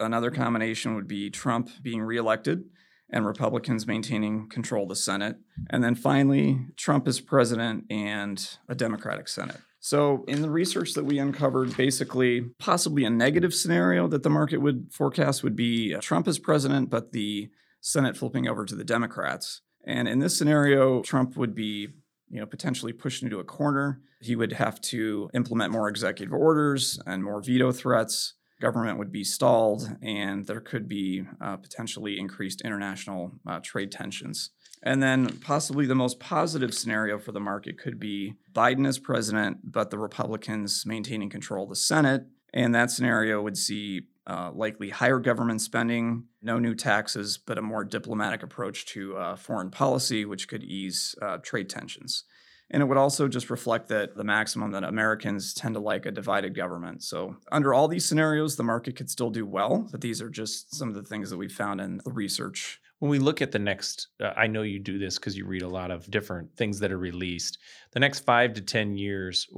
Another 0.00 0.30
combination 0.30 0.94
would 0.94 1.06
be 1.06 1.28
Trump 1.28 1.68
being 1.82 2.00
reelected 2.00 2.64
and 3.12 3.26
Republicans 3.26 3.86
maintaining 3.86 4.48
control 4.48 4.84
of 4.84 4.88
the 4.88 4.96
Senate. 4.96 5.36
And 5.70 5.84
then 5.84 5.94
finally, 5.94 6.66
Trump 6.76 7.06
is 7.06 7.20
president 7.20 7.84
and 7.90 8.58
a 8.68 8.74
Democratic 8.74 9.28
Senate. 9.28 9.58
So, 9.80 10.24
in 10.28 10.42
the 10.42 10.50
research 10.50 10.94
that 10.94 11.04
we 11.04 11.18
uncovered, 11.18 11.76
basically, 11.76 12.42
possibly 12.60 13.04
a 13.04 13.10
negative 13.10 13.52
scenario 13.52 14.06
that 14.08 14.22
the 14.22 14.30
market 14.30 14.58
would 14.58 14.92
forecast 14.92 15.42
would 15.42 15.56
be 15.56 15.92
uh, 15.92 16.00
Trump 16.00 16.28
as 16.28 16.38
president, 16.38 16.88
but 16.88 17.10
the 17.10 17.50
Senate 17.80 18.16
flipping 18.16 18.46
over 18.46 18.64
to 18.64 18.76
the 18.76 18.84
Democrats. 18.84 19.60
And 19.84 20.06
in 20.06 20.20
this 20.20 20.38
scenario, 20.38 21.02
Trump 21.02 21.36
would 21.36 21.54
be 21.54 21.88
you 22.32 22.40
know, 22.40 22.46
potentially 22.46 22.92
pushed 22.92 23.22
into 23.22 23.40
a 23.40 23.44
corner. 23.44 24.00
He 24.20 24.36
would 24.36 24.52
have 24.52 24.80
to 24.82 25.28
implement 25.34 25.72
more 25.72 25.88
executive 25.88 26.32
orders 26.32 26.98
and 27.04 27.22
more 27.22 27.42
veto 27.42 27.72
threats 27.72 28.34
government 28.62 28.96
would 28.96 29.12
be 29.12 29.24
stalled 29.24 29.96
and 30.00 30.46
there 30.46 30.60
could 30.60 30.88
be 30.88 31.24
uh, 31.40 31.56
potentially 31.56 32.18
increased 32.18 32.62
international 32.62 33.32
uh, 33.46 33.58
trade 33.62 33.90
tensions. 33.90 34.50
And 34.84 35.02
then 35.02 35.38
possibly 35.38 35.84
the 35.86 35.96
most 35.96 36.20
positive 36.20 36.72
scenario 36.72 37.18
for 37.18 37.32
the 37.32 37.40
market 37.40 37.78
could 37.78 37.98
be 38.00 38.34
Biden 38.52 38.86
as 38.86 38.98
president, 38.98 39.58
but 39.64 39.90
the 39.90 39.98
Republicans 39.98 40.84
maintaining 40.86 41.28
control 41.28 41.64
of 41.64 41.70
the 41.70 41.76
Senate. 41.76 42.22
And 42.54 42.74
that 42.74 42.90
scenario 42.90 43.42
would 43.42 43.58
see 43.58 44.02
uh, 44.26 44.50
likely 44.54 44.90
higher 44.90 45.18
government 45.18 45.60
spending, 45.60 46.24
no 46.40 46.58
new 46.58 46.74
taxes, 46.74 47.38
but 47.38 47.58
a 47.58 47.62
more 47.62 47.84
diplomatic 47.84 48.42
approach 48.42 48.86
to 48.86 49.16
uh, 49.16 49.36
foreign 49.36 49.70
policy, 49.70 50.24
which 50.24 50.48
could 50.48 50.62
ease 50.62 51.14
uh, 51.20 51.38
trade 51.38 51.68
tensions. 51.68 52.24
And 52.72 52.82
it 52.82 52.86
would 52.86 52.96
also 52.96 53.28
just 53.28 53.50
reflect 53.50 53.88
that 53.88 54.16
the 54.16 54.24
maximum 54.24 54.70
that 54.70 54.82
Americans 54.82 55.52
tend 55.52 55.74
to 55.74 55.80
like 55.80 56.06
a 56.06 56.10
divided 56.10 56.54
government. 56.54 57.02
So, 57.02 57.36
under 57.52 57.74
all 57.74 57.86
these 57.86 58.06
scenarios, 58.06 58.56
the 58.56 58.62
market 58.62 58.96
could 58.96 59.10
still 59.10 59.28
do 59.30 59.44
well, 59.44 59.86
but 59.92 60.00
these 60.00 60.22
are 60.22 60.30
just 60.30 60.74
some 60.74 60.88
of 60.88 60.94
the 60.94 61.02
things 61.02 61.28
that 61.30 61.36
we 61.36 61.48
found 61.48 61.80
in 61.82 62.00
the 62.02 62.10
research. 62.10 62.80
When 62.98 63.10
we 63.10 63.18
look 63.18 63.42
at 63.42 63.52
the 63.52 63.58
next, 63.58 64.08
uh, 64.22 64.32
I 64.36 64.46
know 64.46 64.62
you 64.62 64.78
do 64.78 64.98
this 64.98 65.18
because 65.18 65.36
you 65.36 65.44
read 65.44 65.62
a 65.62 65.68
lot 65.68 65.90
of 65.90 66.10
different 66.10 66.56
things 66.56 66.78
that 66.80 66.92
are 66.92 66.98
released. 66.98 67.58
The 67.90 68.00
next 68.00 68.20
five 68.20 68.54
to 68.54 68.62
ten 68.62 68.96
years, 68.96 69.48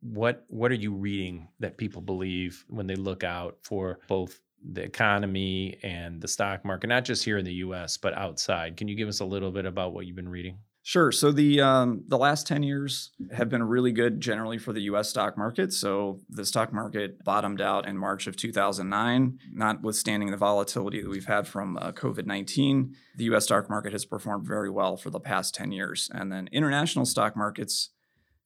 what 0.00 0.44
what 0.48 0.70
are 0.70 0.76
you 0.76 0.94
reading 0.94 1.48
that 1.58 1.76
people 1.76 2.02
believe 2.02 2.64
when 2.68 2.86
they 2.86 2.96
look 2.96 3.24
out 3.24 3.56
for 3.62 3.98
both 4.06 4.38
the 4.62 4.82
economy 4.82 5.78
and 5.82 6.20
the 6.20 6.28
stock 6.28 6.64
market, 6.64 6.86
not 6.86 7.04
just 7.04 7.24
here 7.24 7.38
in 7.38 7.44
the 7.44 7.54
U.S. 7.54 7.96
but 7.96 8.16
outside? 8.16 8.76
Can 8.76 8.86
you 8.86 8.94
give 8.94 9.08
us 9.08 9.20
a 9.20 9.24
little 9.24 9.50
bit 9.50 9.66
about 9.66 9.92
what 9.92 10.06
you've 10.06 10.14
been 10.14 10.28
reading? 10.28 10.58
Sure. 10.90 11.12
So 11.12 11.30
the 11.30 11.60
um, 11.60 12.02
the 12.08 12.18
last 12.18 12.48
ten 12.48 12.64
years 12.64 13.12
have 13.30 13.48
been 13.48 13.62
really 13.62 13.92
good 13.92 14.20
generally 14.20 14.58
for 14.58 14.72
the 14.72 14.80
U.S. 14.90 15.08
stock 15.08 15.38
market. 15.38 15.72
So 15.72 16.18
the 16.28 16.44
stock 16.44 16.72
market 16.72 17.22
bottomed 17.22 17.60
out 17.60 17.86
in 17.86 17.96
March 17.96 18.26
of 18.26 18.34
2009, 18.34 19.38
notwithstanding 19.52 20.32
the 20.32 20.36
volatility 20.36 21.00
that 21.00 21.08
we've 21.08 21.26
had 21.26 21.46
from 21.46 21.76
uh, 21.76 21.92
COVID 21.92 22.26
19. 22.26 22.96
The 23.14 23.24
U.S. 23.26 23.44
stock 23.44 23.70
market 23.70 23.92
has 23.92 24.04
performed 24.04 24.48
very 24.48 24.68
well 24.68 24.96
for 24.96 25.10
the 25.10 25.20
past 25.20 25.54
10 25.54 25.70
years, 25.70 26.10
and 26.12 26.32
then 26.32 26.48
international 26.50 27.06
stock 27.06 27.36
markets 27.36 27.90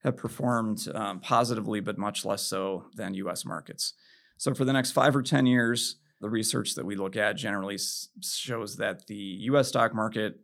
have 0.02 0.18
performed 0.18 0.86
um, 0.94 1.20
positively, 1.20 1.80
but 1.80 1.96
much 1.96 2.26
less 2.26 2.42
so 2.42 2.84
than 2.94 3.14
US 3.14 3.46
markets. 3.46 3.94
So, 4.36 4.52
for 4.52 4.66
the 4.66 4.74
next 4.74 4.90
five 4.90 5.16
or 5.16 5.22
10 5.22 5.46
years, 5.46 5.96
the 6.20 6.28
research 6.28 6.74
that 6.74 6.84
we 6.84 6.94
look 6.94 7.16
at 7.16 7.36
generally 7.36 7.76
s- 7.76 8.10
shows 8.22 8.76
that 8.76 9.06
the 9.06 9.38
US 9.48 9.68
stock 9.68 9.94
market 9.94 10.40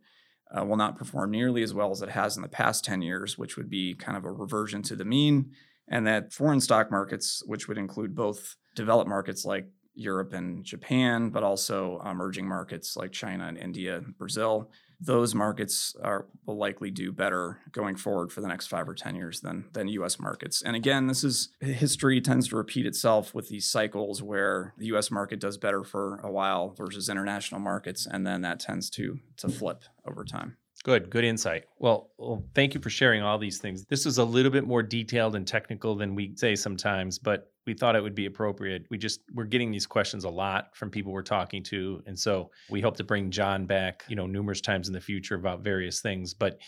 uh, 0.57 0.65
will 0.65 0.77
not 0.77 0.97
perform 0.97 1.31
nearly 1.31 1.63
as 1.63 1.73
well 1.73 1.91
as 1.91 2.01
it 2.01 2.09
has 2.09 2.35
in 2.35 2.41
the 2.41 2.49
past 2.49 2.83
10 2.83 3.01
years, 3.01 3.37
which 3.37 3.57
would 3.57 3.69
be 3.69 3.93
kind 3.93 4.17
of 4.17 4.25
a 4.25 4.31
reversion 4.31 4.81
to 4.83 4.95
the 4.95 5.05
mean, 5.05 5.51
and 5.87 6.05
that 6.07 6.33
foreign 6.33 6.61
stock 6.61 6.91
markets, 6.91 7.43
which 7.45 7.67
would 7.67 7.77
include 7.77 8.15
both 8.15 8.55
developed 8.75 9.09
markets 9.09 9.45
like 9.45 9.67
Europe 9.93 10.33
and 10.33 10.63
Japan, 10.63 11.29
but 11.29 11.43
also 11.43 12.01
emerging 12.09 12.47
markets 12.47 12.95
like 12.95 13.11
China 13.11 13.47
and 13.47 13.57
India, 13.57 13.97
and 13.97 14.17
Brazil, 14.17 14.71
those 15.01 15.33
markets 15.33 15.95
are 16.03 16.27
will 16.45 16.57
likely 16.57 16.91
do 16.91 17.11
better 17.11 17.59
going 17.71 17.95
forward 17.95 18.31
for 18.31 18.41
the 18.41 18.47
next 18.47 18.67
five 18.67 18.87
or 18.87 18.93
ten 18.93 19.15
years 19.15 19.41
than 19.41 19.65
than 19.73 19.87
U.S. 19.87 20.19
markets. 20.19 20.61
And 20.61 20.75
again, 20.75 21.07
this 21.07 21.23
is 21.23 21.49
history 21.59 22.21
tends 22.21 22.49
to 22.49 22.55
repeat 22.55 22.85
itself 22.85 23.33
with 23.33 23.49
these 23.49 23.69
cycles 23.69 24.21
where 24.21 24.73
the 24.77 24.85
U.S. 24.87 25.09
market 25.09 25.39
does 25.39 25.57
better 25.57 25.83
for 25.83 26.19
a 26.23 26.31
while 26.31 26.69
versus 26.69 27.09
international 27.09 27.59
markets, 27.59 28.05
and 28.09 28.25
then 28.25 28.41
that 28.41 28.59
tends 28.59 28.89
to 28.91 29.19
to 29.37 29.49
flip 29.49 29.83
over 30.05 30.23
time. 30.23 30.57
Good, 30.83 31.11
good 31.11 31.23
insight. 31.23 31.65
Well, 31.77 32.09
well, 32.17 32.43
thank 32.55 32.73
you 32.73 32.81
for 32.81 32.89
sharing 32.89 33.21
all 33.21 33.37
these 33.37 33.59
things. 33.59 33.85
This 33.85 34.07
is 34.07 34.17
a 34.17 34.23
little 34.23 34.51
bit 34.51 34.65
more 34.65 34.81
detailed 34.81 35.35
and 35.35 35.45
technical 35.45 35.95
than 35.95 36.15
we 36.15 36.33
say 36.35 36.55
sometimes, 36.55 37.19
but 37.19 37.50
we 37.65 37.73
thought 37.73 37.95
it 37.95 38.03
would 38.03 38.15
be 38.15 38.25
appropriate. 38.25 38.85
We 38.89 38.97
just 38.97 39.21
we're 39.33 39.45
getting 39.45 39.71
these 39.71 39.85
questions 39.85 40.23
a 40.23 40.29
lot 40.29 40.75
from 40.75 40.89
people 40.89 41.11
we're 41.11 41.21
talking 41.21 41.63
to, 41.63 42.01
and 42.05 42.17
so 42.17 42.51
we 42.69 42.81
hope 42.81 42.97
to 42.97 43.03
bring 43.03 43.31
John 43.31 43.65
back, 43.65 44.03
you 44.07 44.15
know, 44.15 44.27
numerous 44.27 44.61
times 44.61 44.87
in 44.87 44.93
the 44.93 45.01
future 45.01 45.35
about 45.35 45.61
various 45.61 46.01
things. 46.01 46.33
But 46.33 46.59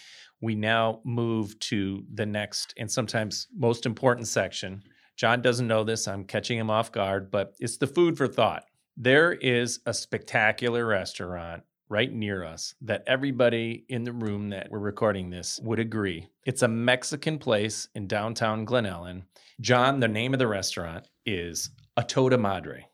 we 0.42 0.56
now 0.56 1.00
move 1.04 1.58
to 1.60 2.04
the 2.14 2.26
next 2.26 2.74
and 2.78 2.92
sometimes 2.92 3.48
most 3.56 3.86
important 3.86 4.28
section. 4.28 4.84
John 5.16 5.42
doesn't 5.42 5.68
know 5.68 5.84
this. 5.84 6.08
I'm 6.08 6.26
catching 6.26 6.58
him 6.58 6.70
off 6.70 6.92
guard, 6.92 7.32
but 7.32 7.54
it's 7.60 7.78
the 7.78 7.88
food 7.88 8.18
for 8.18 8.28
thought. 8.28 8.66
There 8.98 9.34
is 9.34 9.80
a 9.86 9.94
spectacular 9.94 10.86
restaurant 10.86 11.64
right 11.90 12.12
near 12.12 12.44
us 12.44 12.74
that 12.82 13.04
everybody 13.06 13.86
in 13.90 14.04
the 14.04 14.12
room 14.12 14.50
that 14.50 14.68
we're 14.72 14.80
recording 14.80 15.30
this 15.30 15.60
would 15.64 15.80
agree. 15.80 16.28
It's 16.46 16.64
a 16.64 16.68
Mexican 16.68 17.38
place 17.38 17.88
in 17.94 18.08
downtown 18.08 18.66
Glen 18.66 18.86
Ellyn. 18.86 19.24
John, 19.64 20.02
the 20.02 20.10
name 20.10 20.34
of 20.34 20.40
the 20.40 20.48
restaurant 20.48 21.08
is 21.26 21.70
A 21.96 22.04
Toda 22.04 22.38
Madre. 22.38 22.86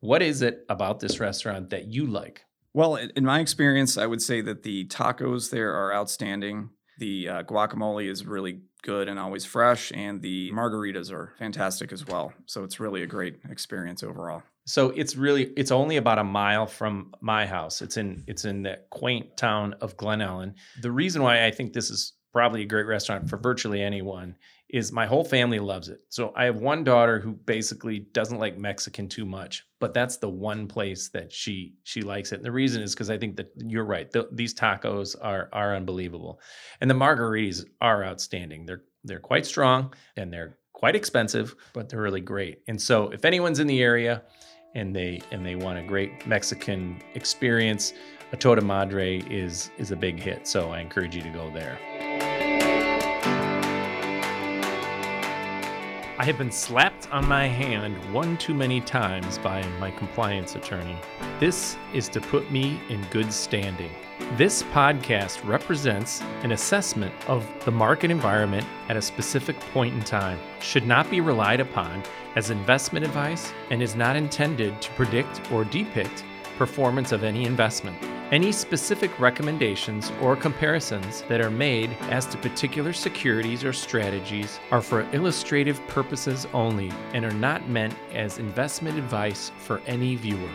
What 0.00 0.22
is 0.22 0.42
it 0.42 0.66
about 0.68 0.98
this 0.98 1.20
restaurant 1.20 1.70
that 1.70 1.86
you 1.86 2.04
like? 2.04 2.44
Well, 2.74 2.96
in 2.96 3.24
my 3.24 3.38
experience, 3.38 3.96
I 3.96 4.06
would 4.06 4.20
say 4.20 4.40
that 4.40 4.64
the 4.64 4.86
tacos 4.86 5.50
there 5.50 5.72
are 5.72 5.94
outstanding. 5.94 6.70
The 6.98 7.28
uh, 7.28 7.42
guacamole 7.44 8.10
is 8.10 8.26
really 8.26 8.62
good 8.82 9.08
and 9.08 9.20
always 9.20 9.44
fresh, 9.44 9.92
and 9.94 10.20
the 10.20 10.50
margaritas 10.50 11.12
are 11.12 11.32
fantastic 11.38 11.92
as 11.92 12.04
well. 12.04 12.32
So 12.46 12.64
it's 12.64 12.80
really 12.80 13.04
a 13.04 13.06
great 13.06 13.36
experience 13.48 14.02
overall. 14.02 14.42
So 14.64 14.90
it's 14.90 15.14
really 15.14 15.52
it's 15.56 15.70
only 15.70 15.96
about 15.96 16.18
a 16.18 16.24
mile 16.24 16.66
from 16.66 17.14
my 17.20 17.46
house. 17.46 17.80
It's 17.82 17.96
in 17.96 18.24
it's 18.26 18.44
in 18.44 18.64
the 18.64 18.80
quaint 18.90 19.36
town 19.36 19.76
of 19.80 19.96
Glen 19.96 20.18
Ellyn. 20.18 20.54
The 20.82 20.90
reason 20.90 21.22
why 21.22 21.46
I 21.46 21.52
think 21.52 21.72
this 21.72 21.88
is 21.88 22.14
probably 22.32 22.62
a 22.62 22.66
great 22.66 22.86
restaurant 22.86 23.30
for 23.30 23.36
virtually 23.36 23.80
anyone 23.80 24.34
is 24.68 24.90
my 24.90 25.06
whole 25.06 25.24
family 25.24 25.60
loves 25.60 25.88
it. 25.88 26.00
So 26.08 26.32
I 26.36 26.44
have 26.44 26.56
one 26.56 26.82
daughter 26.82 27.20
who 27.20 27.32
basically 27.32 28.00
doesn't 28.00 28.38
like 28.38 28.58
Mexican 28.58 29.08
too 29.08 29.24
much, 29.24 29.64
but 29.78 29.94
that's 29.94 30.16
the 30.16 30.28
one 30.28 30.66
place 30.66 31.08
that 31.10 31.32
she 31.32 31.74
she 31.84 32.02
likes 32.02 32.32
it. 32.32 32.36
And 32.36 32.44
the 32.44 32.52
reason 32.52 32.82
is 32.82 32.94
because 32.94 33.10
I 33.10 33.18
think 33.18 33.36
that 33.36 33.52
you're 33.56 33.84
right. 33.84 34.10
The, 34.10 34.28
these 34.32 34.54
tacos 34.54 35.14
are 35.20 35.48
are 35.52 35.76
unbelievable, 35.76 36.40
and 36.80 36.90
the 36.90 36.94
margaritas 36.94 37.64
are 37.80 38.04
outstanding. 38.04 38.66
They're 38.66 38.82
they're 39.04 39.20
quite 39.20 39.46
strong 39.46 39.94
and 40.16 40.32
they're 40.32 40.58
quite 40.72 40.96
expensive, 40.96 41.54
but 41.72 41.88
they're 41.88 42.02
really 42.02 42.20
great. 42.20 42.62
And 42.66 42.80
so 42.80 43.08
if 43.10 43.24
anyone's 43.24 43.60
in 43.60 43.66
the 43.66 43.82
area 43.82 44.22
and 44.74 44.94
they 44.94 45.22
and 45.30 45.46
they 45.46 45.54
want 45.54 45.78
a 45.78 45.82
great 45.82 46.26
Mexican 46.26 47.00
experience, 47.14 47.92
a 48.32 48.36
Toda 48.36 48.62
Madre 48.62 49.20
is 49.30 49.70
is 49.78 49.92
a 49.92 49.96
big 49.96 50.18
hit. 50.18 50.48
So 50.48 50.70
I 50.70 50.80
encourage 50.80 51.14
you 51.14 51.22
to 51.22 51.30
go 51.30 51.50
there. 51.52 51.95
I 56.18 56.24
have 56.24 56.38
been 56.38 56.50
slapped 56.50 57.12
on 57.12 57.28
my 57.28 57.46
hand 57.46 57.94
one 58.10 58.38
too 58.38 58.54
many 58.54 58.80
times 58.80 59.36
by 59.36 59.62
my 59.78 59.90
compliance 59.90 60.56
attorney. 60.56 60.96
This 61.40 61.76
is 61.92 62.08
to 62.08 62.22
put 62.22 62.50
me 62.50 62.80
in 62.88 63.02
good 63.10 63.30
standing. 63.30 63.90
This 64.32 64.62
podcast 64.62 65.46
represents 65.46 66.22
an 66.42 66.52
assessment 66.52 67.12
of 67.28 67.46
the 67.66 67.70
market 67.70 68.10
environment 68.10 68.66
at 68.88 68.96
a 68.96 69.02
specific 69.02 69.60
point 69.74 69.94
in 69.94 70.00
time, 70.00 70.38
should 70.60 70.86
not 70.86 71.10
be 71.10 71.20
relied 71.20 71.60
upon 71.60 72.02
as 72.34 72.48
investment 72.48 73.04
advice, 73.04 73.52
and 73.68 73.82
is 73.82 73.94
not 73.94 74.16
intended 74.16 74.80
to 74.80 74.90
predict 74.92 75.52
or 75.52 75.64
depict 75.64 76.24
performance 76.56 77.12
of 77.12 77.24
any 77.24 77.44
investment. 77.44 77.98
Any 78.32 78.50
specific 78.50 79.20
recommendations 79.20 80.10
or 80.20 80.34
comparisons 80.34 81.22
that 81.28 81.40
are 81.40 81.50
made 81.50 81.90
as 82.10 82.26
to 82.26 82.38
particular 82.38 82.92
securities 82.92 83.62
or 83.62 83.72
strategies 83.72 84.58
are 84.72 84.82
for 84.82 85.02
illustrative 85.12 85.80
purposes 85.86 86.44
only 86.52 86.90
and 87.14 87.24
are 87.24 87.30
not 87.30 87.68
meant 87.68 87.94
as 88.12 88.40
investment 88.40 88.98
advice 88.98 89.52
for 89.58 89.80
any 89.86 90.16
viewer. 90.16 90.50